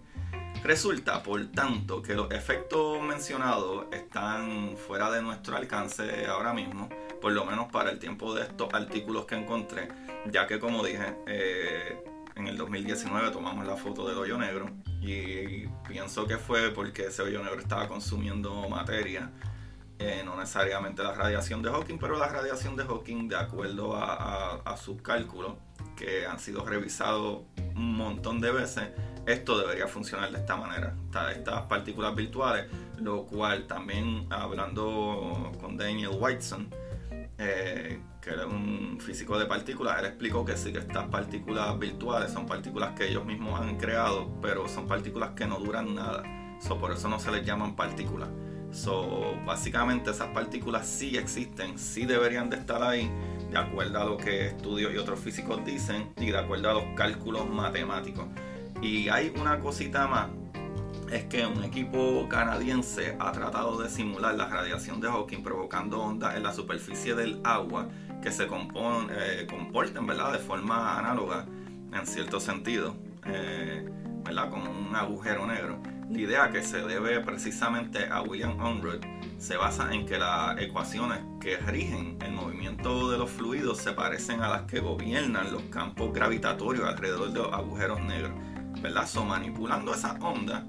resulta 0.64 1.22
por 1.22 1.46
tanto 1.52 2.02
que 2.02 2.14
los 2.14 2.30
efectos 2.32 3.00
mencionados 3.00 3.86
están 3.92 4.76
fuera 4.76 5.10
de 5.10 5.22
nuestro 5.22 5.56
alcance 5.56 6.26
ahora 6.26 6.52
mismo, 6.52 6.88
por 7.20 7.32
lo 7.32 7.44
menos 7.44 7.70
para 7.70 7.90
el 7.90 7.98
tiempo 7.98 8.34
de 8.34 8.42
estos 8.42 8.74
artículos 8.74 9.24
que 9.24 9.36
encontré, 9.36 9.88
ya 10.30 10.46
que 10.48 10.58
como 10.58 10.84
dije, 10.84 11.14
en 12.36 12.48
el 12.48 12.56
2019 12.56 13.30
tomamos 13.30 13.66
la 13.66 13.76
foto 13.76 14.08
del 14.08 14.18
hoyo 14.18 14.38
negro 14.38 14.70
y 15.00 15.66
pienso 15.88 16.26
que 16.26 16.36
fue 16.36 16.70
porque 16.70 17.06
ese 17.06 17.22
hoyo 17.22 17.42
negro 17.42 17.60
estaba 17.60 17.86
consumiendo 17.88 18.68
materia, 18.68 19.30
eh, 19.98 20.22
no 20.24 20.36
necesariamente 20.36 21.02
la 21.02 21.14
radiación 21.14 21.62
de 21.62 21.70
Hawking, 21.70 21.98
pero 21.98 22.18
la 22.18 22.28
radiación 22.28 22.76
de 22.76 22.84
Hawking 22.84 23.28
de 23.28 23.36
acuerdo 23.36 23.94
a, 23.96 24.76
sus 24.76 25.00
cálculos 25.02 25.54
que 25.96 26.26
han 26.26 26.40
sido 26.40 26.64
revisados 26.64 27.42
un 27.76 27.96
montón 27.96 28.40
de 28.40 28.50
veces, 28.50 28.88
esto 29.26 29.58
debería 29.58 29.86
funcionar 29.86 30.30
de 30.32 30.38
esta 30.38 30.56
manera, 30.56 30.96
estas 31.34 31.62
partículas 31.62 32.14
virtuales, 32.14 32.66
lo 32.98 33.24
cual 33.24 33.66
también 33.66 34.26
hablando 34.30 35.52
con 35.60 35.76
Daniel 35.76 36.10
Whiteson, 36.18 36.68
eh, 37.38 38.00
que 38.24 38.30
era 38.30 38.46
un 38.46 38.98
físico 39.00 39.38
de 39.38 39.44
partículas, 39.44 39.98
él 39.98 40.06
explicó 40.06 40.44
que 40.46 40.56
sí, 40.56 40.72
que 40.72 40.78
estas 40.78 41.06
partículas 41.08 41.78
virtuales 41.78 42.32
son 42.32 42.46
partículas 42.46 42.94
que 42.94 43.08
ellos 43.08 43.24
mismos 43.26 43.60
han 43.60 43.76
creado, 43.76 44.40
pero 44.40 44.66
son 44.66 44.86
partículas 44.86 45.32
que 45.32 45.46
no 45.46 45.58
duran 45.58 45.94
nada. 45.94 46.22
So, 46.58 46.78
por 46.78 46.92
eso 46.92 47.08
no 47.08 47.20
se 47.20 47.30
les 47.30 47.44
llaman 47.44 47.76
partículas. 47.76 48.30
So, 48.72 49.36
básicamente 49.44 50.10
esas 50.10 50.28
partículas 50.28 50.86
sí 50.86 51.18
existen, 51.18 51.78
sí 51.78 52.06
deberían 52.06 52.48
de 52.48 52.56
estar 52.56 52.82
ahí, 52.82 53.10
de 53.50 53.58
acuerdo 53.58 54.00
a 54.00 54.04
lo 54.06 54.16
que 54.16 54.46
estudios 54.46 54.94
y 54.94 54.96
otros 54.96 55.20
físicos 55.20 55.62
dicen 55.64 56.10
y 56.16 56.30
de 56.30 56.38
acuerdo 56.38 56.70
a 56.70 56.74
los 56.74 56.84
cálculos 56.96 57.48
matemáticos. 57.48 58.24
Y 58.80 59.08
hay 59.10 59.34
una 59.38 59.60
cosita 59.60 60.06
más 60.06 60.28
es 61.12 61.24
que 61.24 61.46
un 61.46 61.62
equipo 61.62 62.26
canadiense 62.28 63.16
ha 63.20 63.30
tratado 63.32 63.80
de 63.80 63.90
simular 63.90 64.34
la 64.34 64.48
radiación 64.48 65.00
de 65.00 65.08
Hawking 65.08 65.42
provocando 65.42 66.00
ondas 66.00 66.34
en 66.36 66.42
la 66.42 66.52
superficie 66.52 67.14
del 67.14 67.40
agua 67.44 67.88
que 68.24 68.32
se 68.32 68.44
eh, 68.44 69.46
comporten 69.46 70.06
¿verdad? 70.06 70.32
de 70.32 70.38
forma 70.38 70.98
análoga 70.98 71.44
en 71.92 72.06
cierto 72.06 72.40
sentido, 72.40 72.96
eh, 73.26 73.86
¿verdad? 74.24 74.48
como 74.48 74.70
un 74.70 74.96
agujero 74.96 75.46
negro. 75.46 75.78
La 76.08 76.18
idea 76.18 76.50
que 76.50 76.62
se 76.62 76.78
debe 76.78 77.20
precisamente 77.20 78.06
a 78.06 78.22
William 78.22 78.58
Unruh 78.58 78.98
se 79.36 79.58
basa 79.58 79.92
en 79.92 80.06
que 80.06 80.16
las 80.16 80.58
ecuaciones 80.58 81.18
que 81.38 81.58
rigen 81.58 82.16
el 82.24 82.32
movimiento 82.32 83.10
de 83.10 83.18
los 83.18 83.28
fluidos 83.28 83.76
se 83.76 83.92
parecen 83.92 84.40
a 84.40 84.48
las 84.48 84.62
que 84.62 84.80
gobiernan 84.80 85.52
los 85.52 85.62
campos 85.64 86.14
gravitatorios 86.14 86.88
alrededor 86.88 87.30
de 87.30 87.40
los 87.40 87.52
agujeros 87.52 88.00
negros. 88.00 88.32
¿verdad? 88.80 89.06
So, 89.06 89.26
manipulando 89.26 89.92
esa 89.92 90.14
onda, 90.14 90.64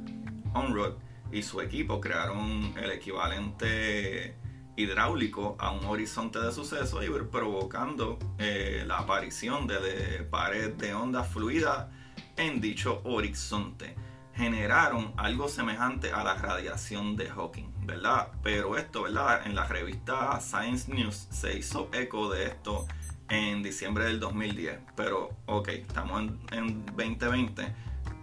Unruh 0.53 0.97
y 1.31 1.41
su 1.41 1.61
equipo 1.61 2.01
crearon 2.01 2.73
el 2.75 2.91
equivalente 2.91 4.35
hidráulico 4.75 5.55
a 5.59 5.71
un 5.71 5.85
horizonte 5.85 6.39
de 6.39 6.51
sucesos 6.51 7.03
y 7.05 7.09
provocando 7.09 8.19
eh, 8.37 8.83
la 8.85 8.99
aparición 8.99 9.67
de, 9.67 9.79
de 9.79 10.23
pared 10.23 10.73
de 10.73 10.93
onda 10.93 11.23
fluida 11.23 11.91
en 12.37 12.61
dicho 12.61 13.01
horizonte. 13.03 13.95
Generaron 14.35 15.13
algo 15.15 15.47
semejante 15.47 16.11
a 16.11 16.23
la 16.23 16.35
radiación 16.35 17.15
de 17.15 17.29
Hawking, 17.29 17.71
¿verdad? 17.85 18.31
Pero 18.43 18.77
esto, 18.77 19.03
¿verdad? 19.03 19.47
En 19.47 19.55
la 19.55 19.65
revista 19.65 20.39
Science 20.41 20.93
News 20.93 21.27
se 21.31 21.57
hizo 21.57 21.89
eco 21.93 22.29
de 22.29 22.47
esto 22.47 22.85
en 23.29 23.63
diciembre 23.63 24.05
del 24.05 24.19
2010. 24.19 24.79
Pero, 24.97 25.29
ok, 25.45 25.69
estamos 25.69 26.21
en, 26.21 26.39
en 26.51 26.85
2020, 26.85 27.73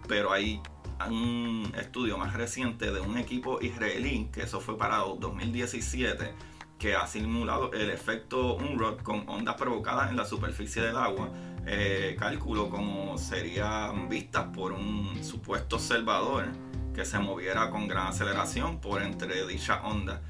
pero 0.07 0.31
hay 0.31 0.61
un 1.09 1.71
estudio 1.77 2.17
más 2.17 2.33
reciente 2.33 2.91
de 2.91 2.99
un 2.99 3.17
equipo 3.17 3.61
israelí, 3.61 4.29
que 4.31 4.43
eso 4.43 4.59
fue 4.59 4.77
para 4.77 4.97
2017, 4.97 6.33
que 6.77 6.95
ha 6.95 7.07
simulado 7.07 7.71
el 7.73 7.89
efecto 7.89 8.55
Unrod 8.55 9.01
con 9.01 9.27
ondas 9.29 9.55
provocadas 9.55 10.09
en 10.09 10.17
la 10.17 10.25
superficie 10.25 10.81
del 10.81 10.97
agua. 10.97 11.29
Eh, 11.65 12.17
cálculo 12.19 12.69
como 12.69 13.17
serían 13.17 14.09
vistas 14.09 14.47
por 14.53 14.73
un 14.73 15.23
supuesto 15.23 15.77
observador 15.77 16.47
que 16.93 17.05
se 17.05 17.17
moviera 17.19 17.69
con 17.69 17.87
gran 17.87 18.07
aceleración 18.07 18.79
por 18.79 19.01
entre 19.01 19.47
dicha 19.47 19.81
onda. 19.83 20.21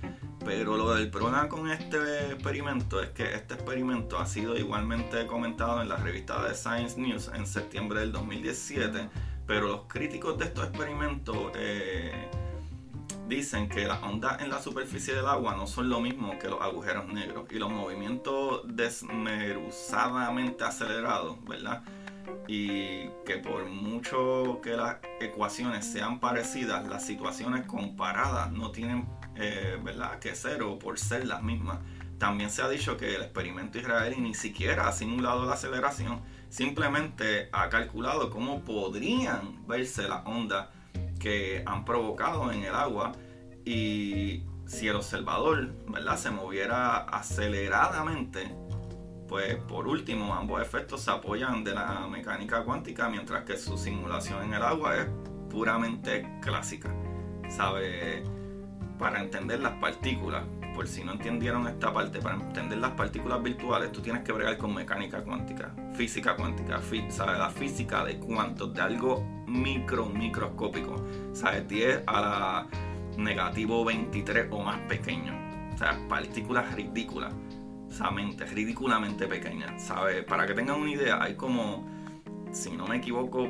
Pero 0.45 0.77
lo 0.77 0.93
del 0.93 1.09
problema 1.09 1.47
con 1.47 1.71
este 1.71 1.97
experimento 2.31 3.01
es 3.01 3.09
que 3.09 3.33
este 3.33 3.53
experimento 3.53 4.19
ha 4.19 4.25
sido 4.25 4.57
igualmente 4.57 5.25
comentado 5.25 5.81
en 5.81 5.89
la 5.89 5.95
revista 5.95 6.43
de 6.43 6.53
Science 6.53 6.99
News 6.99 7.31
en 7.33 7.47
septiembre 7.47 8.01
del 8.01 8.11
2017 8.11 9.09
pero 9.45 9.67
los 9.67 9.81
críticos 9.87 10.37
de 10.37 10.45
estos 10.45 10.65
experimentos 10.65 11.51
eh, 11.55 12.29
dicen 13.27 13.69
que 13.69 13.85
las 13.85 14.01
ondas 14.03 14.41
en 14.41 14.49
la 14.49 14.61
superficie 14.61 15.13
del 15.13 15.25
agua 15.25 15.55
no 15.55 15.67
son 15.67 15.89
lo 15.89 15.99
mismo 15.99 16.37
que 16.39 16.49
los 16.49 16.61
agujeros 16.61 17.07
negros 17.07 17.45
y 17.51 17.55
los 17.55 17.71
movimientos 17.71 18.61
desmeruzadamente 18.65 20.63
acelerados, 20.63 21.43
¿verdad? 21.45 21.83
Y 22.47 23.09
que 23.25 23.37
por 23.41 23.65
mucho 23.65 24.59
que 24.61 24.71
las 24.71 24.97
ecuaciones 25.19 25.85
sean 25.85 26.19
parecidas, 26.19 26.87
las 26.87 27.05
situaciones 27.05 27.65
comparadas 27.65 28.51
no 28.51 28.71
tienen, 28.71 29.07
eh, 29.35 29.77
¿verdad?, 29.83 30.19
que 30.19 30.35
ser 30.35 30.63
o 30.63 30.79
por 30.79 30.99
ser 30.99 31.25
las 31.25 31.41
mismas. 31.41 31.79
También 32.17 32.49
se 32.49 32.61
ha 32.61 32.69
dicho 32.69 32.95
que 32.95 33.15
el 33.15 33.21
experimento 33.21 33.77
israelí 33.77 34.17
ni 34.21 34.33
siquiera 34.33 34.87
ha 34.87 34.93
simulado 34.93 35.45
la 35.45 35.53
aceleración, 35.53 36.21
simplemente 36.53 37.49
ha 37.51 37.67
calculado 37.67 38.29
cómo 38.29 38.61
podrían 38.61 39.65
verse 39.65 40.07
las 40.07 40.23
ondas 40.27 40.67
que 41.19 41.63
han 41.65 41.83
provocado 41.83 42.51
en 42.51 42.63
el 42.63 42.75
agua 42.75 43.13
y 43.65 44.43
si 44.67 44.87
el 44.87 44.97
observador 44.97 45.73
¿verdad? 45.87 46.15
se 46.15 46.29
moviera 46.29 46.97
aceleradamente, 47.05 48.55
pues 49.27 49.55
por 49.63 49.87
último 49.87 50.31
ambos 50.35 50.61
efectos 50.61 51.01
se 51.01 51.09
apoyan 51.09 51.63
de 51.63 51.73
la 51.73 52.07
mecánica 52.07 52.63
cuántica 52.63 53.09
mientras 53.09 53.45
que 53.45 53.57
su 53.57 53.75
simulación 53.75 54.43
en 54.43 54.53
el 54.53 54.61
agua 54.61 54.97
es 54.97 55.07
puramente 55.49 56.37
clásica. 56.39 56.93
¿Sabe? 57.49 58.23
Para 58.99 59.21
entender 59.21 59.59
las 59.59 59.73
partículas, 59.79 60.43
por 60.73 60.87
si 60.87 61.03
no 61.03 61.13
entendieron 61.13 61.67
esta 61.67 61.93
parte, 61.93 62.19
para 62.19 62.35
entender 62.35 62.77
las 62.79 62.91
partículas 62.91 63.41
virtuales, 63.41 63.91
tú 63.91 64.01
tienes 64.01 64.23
que 64.23 64.31
bregar 64.31 64.57
con 64.57 64.73
mecánica 64.73 65.23
cuántica, 65.23 65.73
física 65.95 66.35
cuántica, 66.35 66.81
¿sabes? 67.09 67.37
la 67.37 67.49
física 67.49 68.03
de 68.03 68.17
cuántos, 68.17 68.73
de 68.73 68.81
algo 68.81 69.23
micro, 69.47 70.07
microscópico, 70.07 70.95
¿sabes? 71.33 71.67
10 71.67 72.03
a 72.07 72.21
la 72.21 72.67
negativo 73.17 73.85
23 73.85 74.47
o 74.51 74.63
más 74.63 74.79
pequeño, 74.81 75.33
o 75.73 75.77
sea, 75.77 75.99
partículas 76.09 76.73
ridículas, 76.73 77.33
mente 78.13 78.45
ridículamente 78.45 79.27
pequeñas, 79.27 79.83
¿sabes? 79.83 80.23
Para 80.25 80.47
que 80.47 80.53
tengan 80.53 80.81
una 80.81 80.91
idea, 80.91 81.21
hay 81.21 81.35
como, 81.35 81.87
si 82.51 82.71
no 82.71 82.87
me 82.87 82.97
equivoco, 82.97 83.47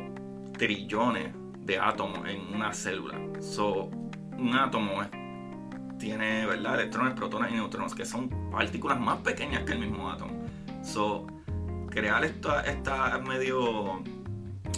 trillones 0.58 1.34
de 1.62 1.80
átomos 1.80 2.28
en 2.28 2.54
una 2.54 2.74
célula. 2.74 3.18
So, 3.40 3.90
un 4.38 4.54
átomo 4.54 5.02
es 5.02 5.10
tiene 6.04 6.46
¿verdad? 6.46 6.76
electrones, 6.76 7.14
protones 7.14 7.52
y 7.52 7.56
neutrones, 7.56 7.96
que 7.96 8.06
son 8.06 8.30
partículas 8.52 9.00
más 9.00 9.20
pequeñas 9.20 9.64
que 9.64 9.72
el 9.72 9.80
mismo 9.80 10.12
átomo. 10.12 10.34
So, 10.84 11.26
crear 11.90 12.26
estos 12.26 12.54
medio 13.26 14.04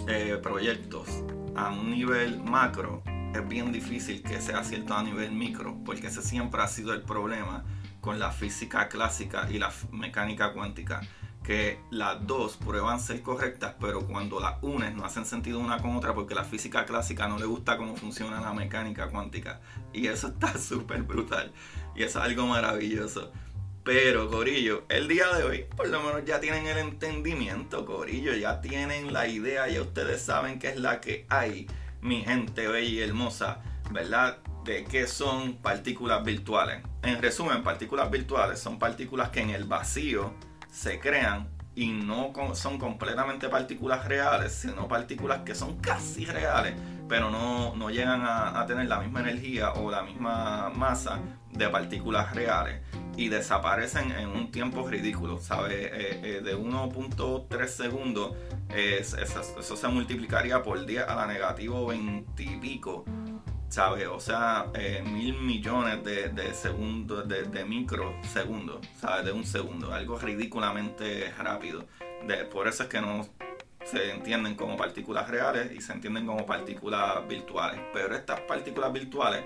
eh, 0.06 0.38
proyectos 0.40 1.08
a 1.56 1.72
un 1.72 1.90
nivel 1.90 2.40
macro 2.44 3.02
es 3.34 3.48
bien 3.48 3.72
difícil 3.72 4.22
que 4.22 4.40
sea 4.40 4.62
cierto 4.62 4.94
a 4.94 5.02
nivel 5.02 5.32
micro, 5.32 5.76
porque 5.84 6.06
ese 6.06 6.22
siempre 6.22 6.62
ha 6.62 6.68
sido 6.68 6.94
el 6.94 7.02
problema 7.02 7.64
con 8.00 8.20
la 8.20 8.30
física 8.30 8.88
clásica 8.88 9.48
y 9.50 9.58
la 9.58 9.72
mecánica 9.90 10.52
cuántica 10.52 11.00
que 11.46 11.78
las 11.90 12.26
dos 12.26 12.56
prueban 12.56 12.98
ser 12.98 13.22
correctas, 13.22 13.76
pero 13.80 14.04
cuando 14.04 14.40
las 14.40 14.60
unes 14.62 14.96
no 14.96 15.04
hacen 15.04 15.24
sentido 15.24 15.60
una 15.60 15.78
con 15.78 15.94
otra 15.94 16.12
porque 16.12 16.34
la 16.34 16.42
física 16.42 16.84
clásica 16.84 17.28
no 17.28 17.38
le 17.38 17.44
gusta 17.44 17.76
cómo 17.76 17.94
funciona 17.94 18.40
la 18.40 18.52
mecánica 18.52 19.08
cuántica. 19.08 19.60
Y 19.92 20.08
eso 20.08 20.26
está 20.40 20.58
súper 20.58 21.04
brutal. 21.04 21.52
Y 21.94 22.02
eso 22.02 22.18
es 22.18 22.24
algo 22.24 22.48
maravilloso. 22.48 23.30
Pero, 23.84 24.28
Corillo, 24.28 24.82
el 24.88 25.06
día 25.06 25.32
de 25.36 25.44
hoy, 25.44 25.66
por 25.76 25.86
lo 25.86 26.02
menos 26.02 26.24
ya 26.24 26.40
tienen 26.40 26.66
el 26.66 26.78
entendimiento, 26.78 27.86
Corillo, 27.86 28.34
ya 28.34 28.60
tienen 28.60 29.12
la 29.12 29.28
idea, 29.28 29.68
ya 29.68 29.82
ustedes 29.82 30.20
saben 30.20 30.58
qué 30.58 30.70
es 30.70 30.80
la 30.80 31.00
que 31.00 31.26
hay, 31.28 31.68
mi 32.00 32.22
gente 32.22 32.66
bella 32.66 32.88
y 32.88 33.00
hermosa, 33.00 33.62
¿verdad? 33.92 34.38
De 34.64 34.82
qué 34.82 35.06
son 35.06 35.58
partículas 35.58 36.24
virtuales. 36.24 36.82
En 37.04 37.22
resumen, 37.22 37.62
partículas 37.62 38.10
virtuales 38.10 38.58
son 38.58 38.80
partículas 38.80 39.28
que 39.28 39.42
en 39.42 39.50
el 39.50 39.62
vacío 39.62 40.34
se 40.76 41.00
crean 41.00 41.48
y 41.74 41.88
no 41.88 42.32
son 42.54 42.78
completamente 42.78 43.48
partículas 43.48 44.04
reales, 44.04 44.52
sino 44.52 44.86
partículas 44.86 45.40
que 45.40 45.54
son 45.54 45.78
casi 45.78 46.26
reales, 46.26 46.74
pero 47.08 47.30
no, 47.30 47.88
llegan 47.88 48.22
a, 48.24 48.64
tener 48.66 48.86
la 48.86 49.00
misma 49.00 49.20
energía 49.20 49.72
o 49.72 49.90
la 49.90 50.02
misma 50.02 50.70
masa 50.74 51.20
de 51.50 51.68
partículas 51.70 52.34
reales 52.34 52.82
y 53.16 53.28
desaparecen 53.28 54.12
en 54.12 54.28
un 54.28 54.50
tiempo 54.50 54.86
ridículo, 54.86 55.38
¿sabes? 55.38 55.90
Eh, 55.92 56.20
eh, 56.22 56.40
de 56.44 56.56
1.3 56.56 57.66
segundos, 57.68 58.36
eso, 58.68 59.76
se 59.76 59.88
multiplicaría 59.88 60.62
por 60.62 60.84
10 60.84 61.08
a 61.08 61.14
la 61.14 61.26
negativo 61.26 61.86
20 61.86 62.42
y 62.42 62.56
pico 62.58 63.04
¿sabes? 63.68 64.06
O 64.08 64.20
sea, 64.20 64.66
eh, 64.74 65.02
mil 65.04 65.38
millones 65.40 66.02
de, 66.04 66.54
segundos, 66.54 67.26
de, 67.28 67.64
microsegundos, 67.64 68.86
¿sabes? 69.00 69.26
De 69.26 69.32
un 69.32 69.44
segundo, 69.44 69.92
algo 69.92 70.18
ridículamente 70.18 71.32
rápido. 71.38 71.84
por 72.52 72.68
eso 72.68 72.84
es 72.84 72.88
que 72.88 73.00
no 73.00 73.26
se 73.84 74.10
entienden 74.12 74.56
como 74.56 74.76
partículas 74.76 75.28
reales 75.28 75.70
y 75.72 75.80
se 75.80 75.92
entienden 75.92 76.26
como 76.26 76.44
partículas 76.44 77.26
virtuales. 77.28 77.80
Pero 77.92 78.14
estas 78.16 78.40
partículas 78.40 78.92
virtuales, 78.92 79.44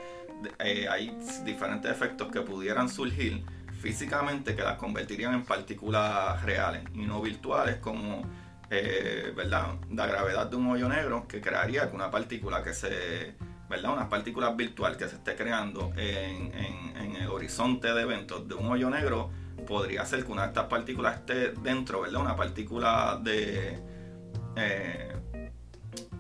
eh, 0.59 0.87
hay 0.89 1.17
diferentes 1.45 1.91
efectos 1.91 2.31
que 2.33 2.41
pudieran 2.41 2.89
surgir 2.89 3.45
físicamente 3.81 4.55
que 4.55 4.63
las 4.63 4.77
convertirían 4.77 5.35
en 5.35 5.45
partículas 5.45 6.43
reales 6.43 6.83
y 6.95 7.05
no 7.05 7.21
virtuales 7.21 7.77
como... 7.77 8.23
Eh, 8.73 9.33
¿verdad? 9.35 9.75
La 9.91 10.07
gravedad 10.07 10.47
de 10.47 10.55
un 10.55 10.69
hoyo 10.69 10.89
negro 10.89 11.27
que 11.27 11.41
crearía 11.41 11.91
que 11.91 11.97
una 11.97 12.09
partícula 12.09 12.63
que 12.63 12.73
se 12.73 13.35
¿verdad? 13.71 13.93
Una 13.93 14.09
partícula 14.09 14.51
virtual 14.51 14.97
que 14.97 15.09
se 15.09 15.15
esté 15.15 15.37
creando 15.37 15.93
en, 15.97 16.51
el 17.17 17.29
horizonte 17.29 17.93
de 17.93 18.03
eventos 18.03 18.49
de 18.49 18.55
un 18.55 18.67
hoyo 18.67 18.91
negro, 18.91 19.31
podría 19.67 20.05
ser 20.05 20.25
que 20.25 20.33
una 20.33 20.43
de 20.43 20.49
estas 20.49 20.65
partículas 20.65 21.19
esté 21.19 21.53
dentro, 21.63 22.01
¿verdad? 22.01 22.21
Una 22.21 22.35
partícula 22.35 23.21
de, 23.23 23.79
eh, 24.57 25.13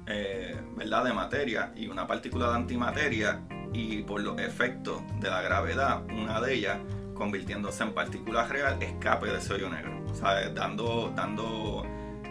eh, 0.06 0.60
¿verdad? 0.76 1.04
De 1.04 1.12
materia 1.12 1.72
y 1.74 1.88
una 1.88 2.06
partícula 2.06 2.50
de 2.50 2.54
antimateria 2.54 3.40
y 3.72 4.02
por 4.02 4.20
los 4.20 4.38
efectos 4.38 5.02
de 5.18 5.28
la 5.28 5.42
gravedad, 5.42 6.04
una 6.04 6.40
de 6.40 6.54
ellas 6.54 6.78
convirtiéndose 7.14 7.82
en 7.82 7.94
partícula 7.94 8.46
real, 8.46 8.80
escape 8.80 9.26
de 9.26 9.38
ese 9.38 9.54
hoyo 9.54 9.68
negro, 9.68 10.04
¿sabes? 10.14 10.54
Dando, 10.54 11.12
dando 11.16 11.82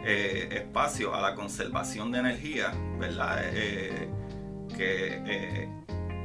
eh, 0.05 0.47
espacio 0.51 1.13
a 1.13 1.19
la 1.21 1.35
conservación 1.35 2.11
de 2.11 2.19
energía, 2.19 2.71
¿verdad? 2.97 3.43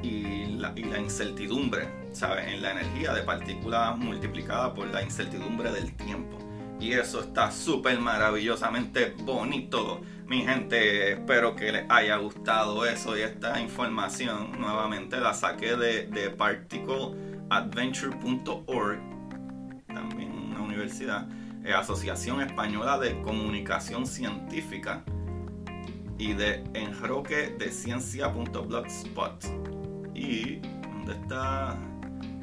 Y, 0.03 0.47
la, 0.59 0.73
incertidumbre, 0.99 1.89
¿sabes? 2.13 2.49
En 2.49 2.63
la 2.63 2.73
energía 2.73 3.13
de 3.13 3.23
partículas 3.23 3.99
multiplicada 3.99 4.73
por 4.73 4.87
la 4.89 5.03
incertidumbre 5.03 5.71
del 5.73 5.95
tiempo. 5.95 6.39
Y 6.81 6.93
eso 6.93 7.21
está 7.21 7.51
súper 7.51 7.99
maravillosamente 7.99 9.15
bonito. 9.23 10.01
Mi 10.27 10.43
gente, 10.43 11.13
espero 11.13 11.55
que 11.55 11.73
les 11.73 11.85
haya 11.91 12.17
gustado 12.17 12.87
eso 12.87 13.17
y 13.17 13.23
esta 13.23 13.61
información 13.61 14.59
nuevamente 14.59 15.19
la 15.19 15.35
saqué 15.35 15.77
de, 15.77 16.07
de 16.07 16.31
particleadventure.org, 16.31 18.99
también 19.87 20.33
una 20.33 20.61
universidad, 20.61 21.29
eh, 21.65 21.73
Asociación 21.73 22.41
Española 22.41 22.99
de 22.99 23.21
Comunicación 23.23 24.07
Científica 24.07 25.05
y 26.25 26.33
de 26.33 26.65
enroque 26.73 27.55
de 27.59 27.71
ciencia.blogspot. 27.71 29.45
Y 30.15 30.57
donde 30.57 31.13
está 31.13 31.77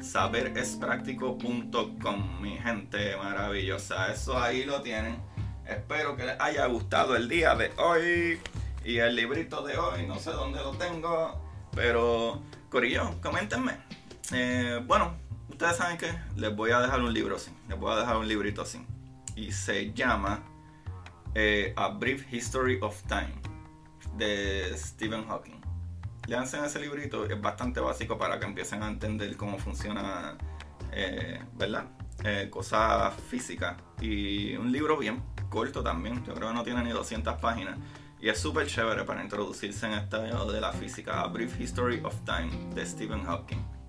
saberespráctico.com, 0.00 2.40
mi 2.40 2.58
gente 2.58 3.16
maravillosa. 3.16 4.12
Eso 4.12 4.38
ahí 4.38 4.62
lo 4.64 4.82
tienen. 4.82 5.20
Espero 5.66 6.16
que 6.16 6.26
les 6.26 6.40
haya 6.40 6.66
gustado 6.66 7.16
el 7.16 7.28
día 7.28 7.56
de 7.56 7.72
hoy 7.76 8.38
y 8.84 8.98
el 8.98 9.16
librito 9.16 9.66
de 9.66 9.76
hoy. 9.76 10.06
No 10.06 10.20
sé 10.20 10.30
dónde 10.30 10.60
lo 10.60 10.74
tengo, 10.74 11.42
pero 11.74 12.40
Corillo, 12.70 13.20
coméntenme. 13.20 13.78
Eh, 14.32 14.80
bueno, 14.86 15.16
ustedes 15.48 15.76
saben 15.76 15.98
que 15.98 16.06
les 16.36 16.54
voy 16.54 16.70
a 16.70 16.78
dejar 16.78 17.02
un 17.02 17.12
libro 17.12 17.34
así. 17.34 17.50
Les 17.68 17.76
voy 17.76 17.92
a 17.92 17.96
dejar 17.96 18.16
un 18.16 18.28
librito 18.28 18.62
así. 18.62 18.86
Y 19.34 19.50
se 19.50 19.92
llama 19.92 20.44
eh, 21.34 21.72
A 21.74 21.88
Brief 21.88 22.32
History 22.32 22.78
of 22.80 23.02
Time 23.08 23.51
de 24.16 24.72
Stephen 24.76 25.26
Hawking 25.26 25.62
leanse 26.26 26.64
ese 26.64 26.80
librito, 26.80 27.24
es 27.24 27.40
bastante 27.40 27.80
básico 27.80 28.18
para 28.18 28.38
que 28.38 28.46
empiecen 28.46 28.82
a 28.82 28.88
entender 28.88 29.36
cómo 29.36 29.58
funciona, 29.58 30.36
eh, 30.92 31.42
¿verdad? 31.54 31.86
Eh, 32.24 32.48
cosas 32.50 33.14
físicas. 33.28 33.76
Y 34.00 34.56
un 34.56 34.70
libro 34.70 34.96
bien 34.96 35.22
corto 35.48 35.82
también, 35.82 36.24
yo 36.24 36.34
creo 36.34 36.48
que 36.48 36.54
no 36.54 36.62
tiene 36.62 36.82
ni 36.82 36.90
200 36.90 37.40
páginas. 37.40 37.78
Y 38.20 38.28
es 38.28 38.38
súper 38.38 38.68
chévere 38.68 39.02
para 39.04 39.22
introducirse 39.22 39.86
en 39.86 39.94
este 39.94 40.16
de 40.16 40.60
la 40.60 40.72
física, 40.72 41.22
A 41.22 41.26
Brief 41.26 41.60
History 41.60 42.00
of 42.04 42.14
Time 42.24 42.72
de 42.72 42.86
Stephen 42.86 43.24
Hawking. 43.24 43.81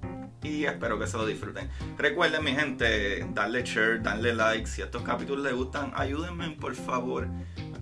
Y 0.43 0.65
espero 0.65 0.99
que 0.99 1.07
se 1.07 1.17
lo 1.17 1.25
disfruten. 1.25 1.69
Recuerden, 1.97 2.43
mi 2.43 2.51
gente, 2.51 3.25
darle 3.33 3.63
share, 3.63 4.01
darle 4.01 4.33
like. 4.33 4.67
Si 4.67 4.81
estos 4.81 5.01
capítulos 5.03 5.43
les 5.43 5.53
gustan, 5.53 5.91
ayúdenme 5.95 6.51
por 6.51 6.75
favor 6.75 7.27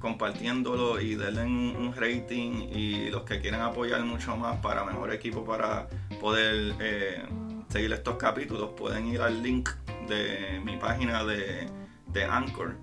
compartiéndolo 0.02 1.00
y 1.00 1.16
denle 1.16 1.44
un, 1.44 1.94
rating 1.96 2.70
y 2.74 3.10
los 3.10 3.22
que 3.22 3.40
quieran 3.40 3.62
apoyar 3.62 4.04
mucho 4.04 4.36
más 4.36 4.60
para 4.60 4.84
mejor 4.84 5.14
equipo 5.14 5.46
para 5.46 5.88
poder 6.20 6.74
eh, 6.80 7.24
seguir 7.70 7.94
estos 7.94 8.16
capítulos 8.16 8.72
pueden 8.76 9.08
ir 9.08 9.22
al 9.22 9.42
link 9.44 9.70
de 10.08 10.60
mi 10.66 10.78
página 10.78 11.24
de, 11.24 11.70
de 12.08 12.26
Anchor 12.26 12.76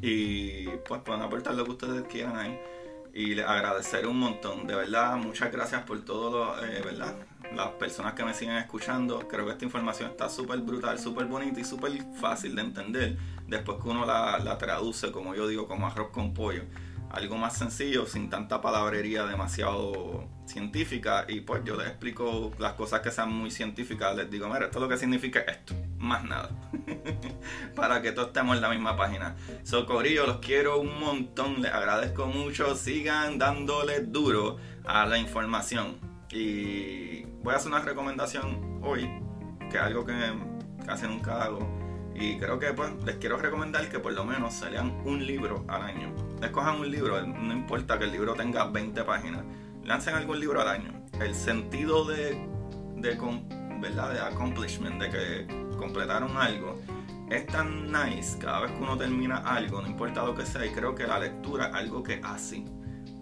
y 0.00 0.68
pues 0.88 1.00
pueden 1.02 1.22
aportar 1.22 1.54
lo 1.54 1.64
que 1.64 1.70
ustedes 1.72 2.02
quieran 2.04 2.36
ahí 2.36 2.58
y 3.12 3.34
les 3.34 3.44
agradeceré 3.44 4.06
un 4.06 4.18
montón 4.18 4.66
de 4.66 4.76
verdad 4.76 5.16
muchas 5.16 5.50
gracias 5.50 5.82
por 5.82 6.04
todo 6.04 6.30
lo 6.30 6.64
eh, 6.64 6.80
verdad 6.84 7.16
las 7.54 7.70
personas 7.70 8.14
que 8.14 8.24
me 8.24 8.34
siguen 8.34 8.56
escuchando. 8.56 9.26
Creo 9.28 9.46
que 9.46 9.52
esta 9.52 9.64
información 9.64 10.10
está 10.10 10.28
súper 10.28 10.60
brutal, 10.60 10.98
súper 10.98 11.26
bonita 11.26 11.60
y 11.60 11.64
súper 11.64 11.92
fácil 12.20 12.54
de 12.54 12.62
entender 12.62 13.18
después 13.46 13.78
que 13.82 13.88
uno 13.88 14.06
la, 14.06 14.58
traduce, 14.58 15.12
como 15.12 15.34
yo 15.34 15.46
digo, 15.46 15.68
como 15.68 15.86
arroz 15.86 16.10
con 16.10 16.34
pollo. 16.34 16.64
Algo 17.10 17.36
más 17.36 17.58
sencillo, 17.58 18.06
sin 18.06 18.30
tanta 18.30 18.62
palabrería 18.62 19.26
demasiado 19.26 20.28
científica. 20.46 21.26
Y 21.28 21.42
pues 21.42 21.62
yo 21.62 21.76
les 21.76 21.88
explico 21.88 22.52
las 22.58 22.72
cosas 22.72 23.00
que 23.00 23.10
sean 23.10 23.30
muy 23.30 23.50
científicas. 23.50 24.16
Les 24.16 24.30
digo, 24.30 24.48
mira, 24.48 24.64
esto 24.64 24.78
es 24.78 24.82
lo 24.82 24.88
que 24.88 24.96
significa 24.96 25.40
esto. 25.40 25.74
Más 25.98 26.24
nada. 26.24 26.50
Para 27.76 28.00
que 28.00 28.12
todos 28.12 28.28
estemos 28.28 28.56
en 28.56 28.62
la 28.62 28.70
misma 28.70 28.96
página. 28.96 29.36
Socorrillo, 29.62 30.26
los 30.26 30.38
quiero 30.38 30.80
un 30.80 30.98
montón. 30.98 31.60
Les 31.60 31.70
agradezco 31.70 32.26
mucho. 32.28 32.74
Sigan 32.74 33.38
dándole 33.38 34.00
duro 34.00 34.56
a 34.86 35.04
la 35.04 35.18
información. 35.18 36.11
Y 36.32 37.24
voy 37.42 37.52
a 37.52 37.56
hacer 37.56 37.70
una 37.70 37.80
recomendación 37.80 38.80
hoy, 38.82 39.08
que 39.70 39.76
es 39.76 39.82
algo 39.82 40.06
que 40.06 40.14
casi 40.86 41.06
nunca 41.06 41.42
hago. 41.42 41.60
Y 42.14 42.38
creo 42.38 42.58
que 42.58 42.72
pues 42.72 42.90
les 43.04 43.16
quiero 43.16 43.36
recomendar 43.36 43.88
que 43.88 43.98
por 43.98 44.12
lo 44.12 44.24
menos 44.24 44.54
se 44.54 44.70
lean 44.70 45.02
un 45.04 45.26
libro 45.26 45.64
al 45.68 45.82
año. 45.82 46.14
Escojan 46.42 46.80
un 46.80 46.90
libro, 46.90 47.20
no 47.26 47.52
importa 47.52 47.98
que 47.98 48.04
el 48.04 48.12
libro 48.12 48.34
tenga 48.34 48.64
20 48.64 49.04
páginas. 49.04 49.44
Lancen 49.84 50.14
algún 50.14 50.40
libro 50.40 50.60
al 50.60 50.68
año. 50.68 51.04
El 51.20 51.34
sentido 51.34 52.04
de, 52.04 52.38
de, 52.96 53.18
¿verdad? 53.80 54.12
de 54.12 54.20
accomplishment, 54.20 55.02
de 55.02 55.10
que 55.10 55.76
completaron 55.76 56.36
algo, 56.36 56.80
es 57.30 57.46
tan 57.46 57.90
nice 57.90 58.38
cada 58.38 58.60
vez 58.60 58.72
que 58.72 58.78
uno 58.78 58.96
termina 58.96 59.38
algo, 59.38 59.82
no 59.82 59.88
importa 59.88 60.24
lo 60.24 60.34
que 60.34 60.46
sea. 60.46 60.64
Y 60.64 60.70
creo 60.70 60.94
que 60.94 61.06
la 61.06 61.18
lectura 61.18 61.68
es 61.68 61.74
algo 61.74 62.02
que 62.02 62.20
hace 62.22 62.64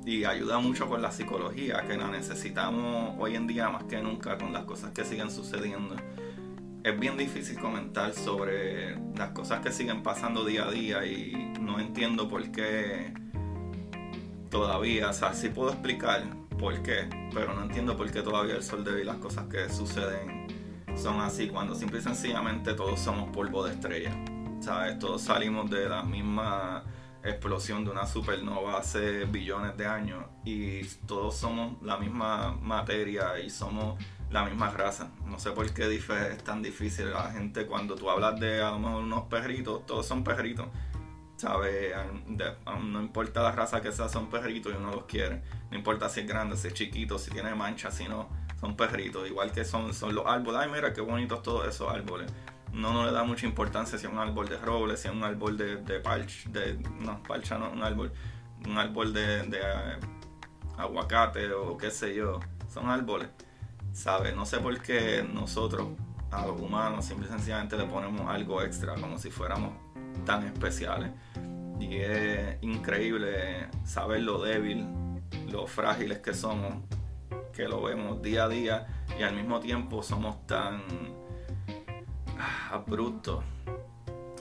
y 0.05 0.25
ayuda 0.25 0.59
mucho 0.59 0.89
con 0.89 1.03
la 1.03 1.11
psicología 1.11 1.85
que 1.87 1.97
la 1.97 2.09
necesitamos 2.09 3.15
hoy 3.19 3.37
en 3.37 3.47
día 3.47 3.69
más 3.69 3.85
que 3.85 4.01
nunca 4.01 4.39
con 4.39 4.53
las 4.53 4.65
cosas 4.65 4.93
que 4.93 5.05
siguen 5.05 5.31
sucediendo. 5.31 5.97
Es 6.83 6.99
bien 6.99 7.19
difícil 7.19 7.59
comentar 7.59 8.15
sobre 8.15 8.99
las 9.17 9.31
cosas 9.31 9.61
que 9.61 9.71
siguen 9.71 10.03
pasando 10.03 10.45
día 10.45 10.65
a 10.65 10.71
día 10.71 11.05
y 11.05 11.53
no 11.61 11.79
entiendo 11.79 12.29
por 12.29 12.51
qué 12.51 13.13
todavía, 14.49 15.11
o 15.11 15.13
sea, 15.13 15.35
sí 15.35 15.51
puedo 15.51 15.71
explicar 15.71 16.25
por 16.59 16.83
qué, 16.83 17.09
pero 17.35 17.55
no 17.55 17.63
entiendo 17.63 17.97
por 17.97 18.11
qué 18.11 18.23
todavía 18.23 18.57
el 18.57 18.63
sol 18.63 18.85
de 18.85 19.03
y 19.03 19.05
las 19.05 19.17
cosas 19.17 19.47
que 19.47 19.69
suceden 19.69 20.47
son 20.97 21.21
así, 21.21 21.49
cuando 21.49 21.75
simple 21.75 22.01
y 22.01 22.03
sencillamente 22.03 22.75
todos 22.75 23.01
somos 23.01 23.31
polvo 23.31 23.65
de 23.65 23.73
estrella, 23.73 24.13
¿sabes? 24.61 24.99
Todos 24.99 25.23
salimos 25.23 25.71
de 25.71 25.89
la 25.89 26.03
misma 26.03 26.85
explosión 27.23 27.85
de 27.85 27.91
una 27.91 28.07
supernova 28.07 28.79
hace 28.79 29.25
billones 29.25 29.77
de 29.77 29.87
años 29.87 30.25
y 30.45 30.85
todos 31.07 31.37
somos 31.37 31.81
la 31.83 31.97
misma 31.97 32.57
materia 32.61 33.39
y 33.39 33.51
somos 33.51 34.03
la 34.31 34.45
misma 34.45 34.71
raza. 34.71 35.11
No 35.27 35.39
sé 35.39 35.51
por 35.51 35.73
qué 35.73 35.95
es 35.95 36.45
tan 36.45 36.63
difícil 36.63 37.11
la 37.11 37.31
gente 37.31 37.67
cuando 37.67 37.95
tú 37.97 38.11
hablas 38.11 38.39
de 38.41 38.63
unos 38.63 39.25
perritos, 39.25 39.85
todos 39.87 40.07
son 40.07 40.25
perritos. 40.25 40.67
¿Sabes? 41.37 41.95
No 42.67 43.01
importa 43.01 43.43
la 43.43 43.53
raza 43.53 43.81
que 43.81 43.93
sea, 43.93 44.11
son 44.11 44.29
perritos 44.29 44.73
y 44.73 44.77
uno 44.77 44.91
los 44.91 45.05
quiere. 45.05 45.43
No 45.71 45.79
importa 45.79 46.11
si 46.11 46.21
es 46.21 46.29
grande, 46.29 46.57
si 46.57 46.69
es 46.69 46.75
chiquito, 46.75 47.19
si 47.19 47.31
tiene 47.31 47.55
manchas, 47.55 47.97
si 47.97 48.07
no, 48.07 48.29
son 48.61 48.77
perritos. 48.77 49.27
Igual 49.27 49.51
que 49.51 49.65
son, 49.65 49.95
son 49.95 50.15
los 50.15 50.27
árboles. 50.27 50.61
Ay, 50.61 50.71
mira 50.71 50.93
qué 50.93 51.01
bonitos 51.01 51.43
todos 51.43 51.67
esos 51.67 51.91
árboles 51.91 52.31
no, 52.73 52.93
no 52.93 53.05
le 53.05 53.13
da 53.13 53.25
mucha 53.25 53.47
importancia 53.47 53.99
si 53.99 54.07
es 54.07 54.13
un 54.13 54.19
árbol 54.19 54.49
de 54.49 54.57
roble, 54.59 54.97
si 54.97 55.09
es 55.09 55.15
un 55.15 55.25
árbol 55.25 55.57
de, 55.57 55.77
de 55.77 56.01
de, 56.01 56.79
no, 57.01 57.23
parcha 57.23 57.59
no, 57.59 57.71
un 57.71 57.83
árbol, 57.83 58.13
un 58.67 58.79
árbol 58.79 59.13
de, 59.13 59.43
de 59.45 59.59
eh, 59.59 59.99
aguacate 60.77 61.53
o 61.53 61.77
qué 61.77 61.91
sé 61.91 62.15
yo, 62.15 62.41
son 62.73 62.89
árboles, 62.89 63.29
¿sabes? 63.93 64.35
No 64.37 64.47
sé 64.47 64.59
por 64.59 64.81
qué 64.81 65.27
nosotros, 65.29 65.89
a 66.31 66.47
los 66.47 66.61
humanos, 66.61 67.05
simple 67.05 67.27
y 67.27 67.31
sencillamente 67.31 67.77
le 67.77 67.85
ponemos 67.85 68.29
algo 68.29 68.63
extra, 68.63 68.95
como 68.95 69.19
si 69.19 69.31
fuéramos 69.31 69.73
tan 70.25 70.47
especiales. 70.47 71.11
Y 71.81 71.97
es 71.97 72.63
increíble 72.63 73.69
saber 73.85 74.23
lo 74.23 74.43
débil, 74.43 74.87
lo 75.51 75.67
frágiles 75.67 76.19
que 76.19 76.35
somos, 76.35 76.75
que 77.53 77.67
lo 77.67 77.83
vemos 77.83 78.23
día 78.23 78.45
a 78.45 78.49
día 78.49 78.87
y 79.19 79.23
al 79.23 79.35
mismo 79.35 79.61
tiempo 79.61 80.03
somos 80.03 80.47
tan 80.47 80.83
abrupto. 82.71 83.43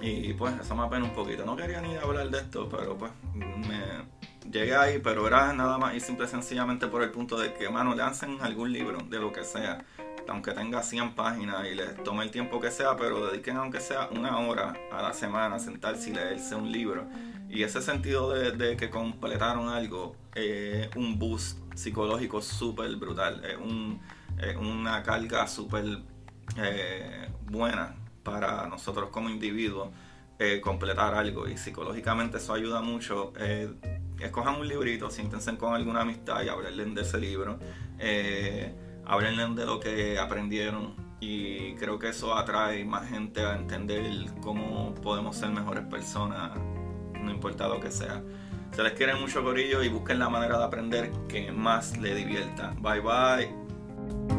Y 0.01 0.33
pues 0.33 0.53
eso 0.59 0.75
me 0.75 0.83
apena 0.83 1.05
un 1.05 1.13
poquito. 1.13 1.45
No 1.45 1.55
quería 1.55 1.81
ni 1.81 1.95
hablar 1.95 2.29
de 2.29 2.37
esto, 2.39 2.69
pero 2.69 2.97
pues 2.97 3.11
me 3.33 4.05
llegué 4.49 4.75
ahí, 4.75 4.99
pero 4.99 5.27
era 5.27 5.53
nada 5.53 5.77
más 5.77 5.95
y 5.95 5.99
simple 5.99 6.27
sencillamente 6.27 6.87
por 6.87 7.03
el 7.03 7.11
punto 7.11 7.37
de 7.37 7.53
que, 7.53 7.69
mano, 7.69 7.95
le 7.95 8.03
algún 8.41 8.71
libro, 8.71 8.99
de 9.09 9.19
lo 9.19 9.31
que 9.31 9.43
sea, 9.43 9.83
aunque 10.27 10.51
tenga 10.51 10.83
100 10.83 11.15
páginas 11.15 11.67
y 11.67 11.75
les 11.75 12.03
tome 12.03 12.23
el 12.23 12.31
tiempo 12.31 12.59
que 12.59 12.71
sea, 12.71 12.95
pero 12.95 13.27
dediquen 13.27 13.57
aunque 13.57 13.79
sea 13.79 14.09
una 14.11 14.37
hora 14.39 14.73
a 14.91 15.01
la 15.01 15.13
semana 15.13 15.55
a 15.55 15.59
sentarse 15.59 16.11
y 16.11 16.13
leerse 16.13 16.55
un 16.55 16.71
libro. 16.71 17.05
Y 17.49 17.63
ese 17.63 17.81
sentido 17.81 18.31
de, 18.31 18.77
que 18.77 18.89
completaron 18.89 19.69
algo, 19.69 20.15
es 20.35 20.89
un 20.95 21.17
boost 21.17 21.59
psicológico 21.75 22.41
súper 22.41 22.95
brutal, 22.95 23.43
es 23.43 23.57
un, 23.57 23.99
una 24.59 25.03
carga 25.03 25.47
súper 25.47 26.03
eh, 26.57 27.29
buena 27.45 27.95
para 28.23 28.67
nosotros 28.67 29.09
como 29.09 29.29
individuos 29.29 29.89
eh, 30.41 30.61
completar 30.61 31.15
algo 31.15 31.49
y 31.49 31.57
psicológicamente 31.57 32.37
eso 32.37 32.53
ayuda 32.53 32.81
mucho. 32.81 33.33
Eh, 33.37 33.73
escojan 34.21 34.55
un 34.55 34.69
librito, 34.69 35.11
siéntense 35.11 35.57
con 35.57 35.73
alguna 35.73 36.01
amistad 36.01 36.41
y 36.43 36.47
hablen 36.47 36.95
de 36.95 37.01
ese 37.01 37.17
libro, 37.17 37.59
eh, 37.97 38.73
de 39.05 39.65
lo 39.65 39.79
que 39.81 40.17
aprendieron 40.17 40.95
y 41.19 41.75
creo 41.75 41.99
que 41.99 42.09
eso 42.09 42.35
atrae 42.35 42.85
más 42.85 43.09
gente 43.09 43.41
a 43.41 43.57
entender 43.57 44.01
cómo 44.41 44.95
podemos 44.95 45.35
ser 45.35 45.49
mejores 45.49 45.83
personas, 45.87 46.51
no 47.21 47.29
importa 47.29 47.67
lo 47.67 47.81
que 47.81 47.91
sea. 47.91 48.23
Se 48.71 48.81
les 48.81 48.93
quiere 48.93 49.15
mucho 49.15 49.43
corillo 49.43 49.83
y 49.83 49.89
busquen 49.89 50.19
la 50.19 50.29
manera 50.29 50.57
de 50.57 50.63
aprender 50.63 51.11
que 51.27 51.51
más 51.51 51.97
le 51.97 52.15
divierta. 52.15 52.73
Bye 52.79 53.01
bye. 53.01 54.38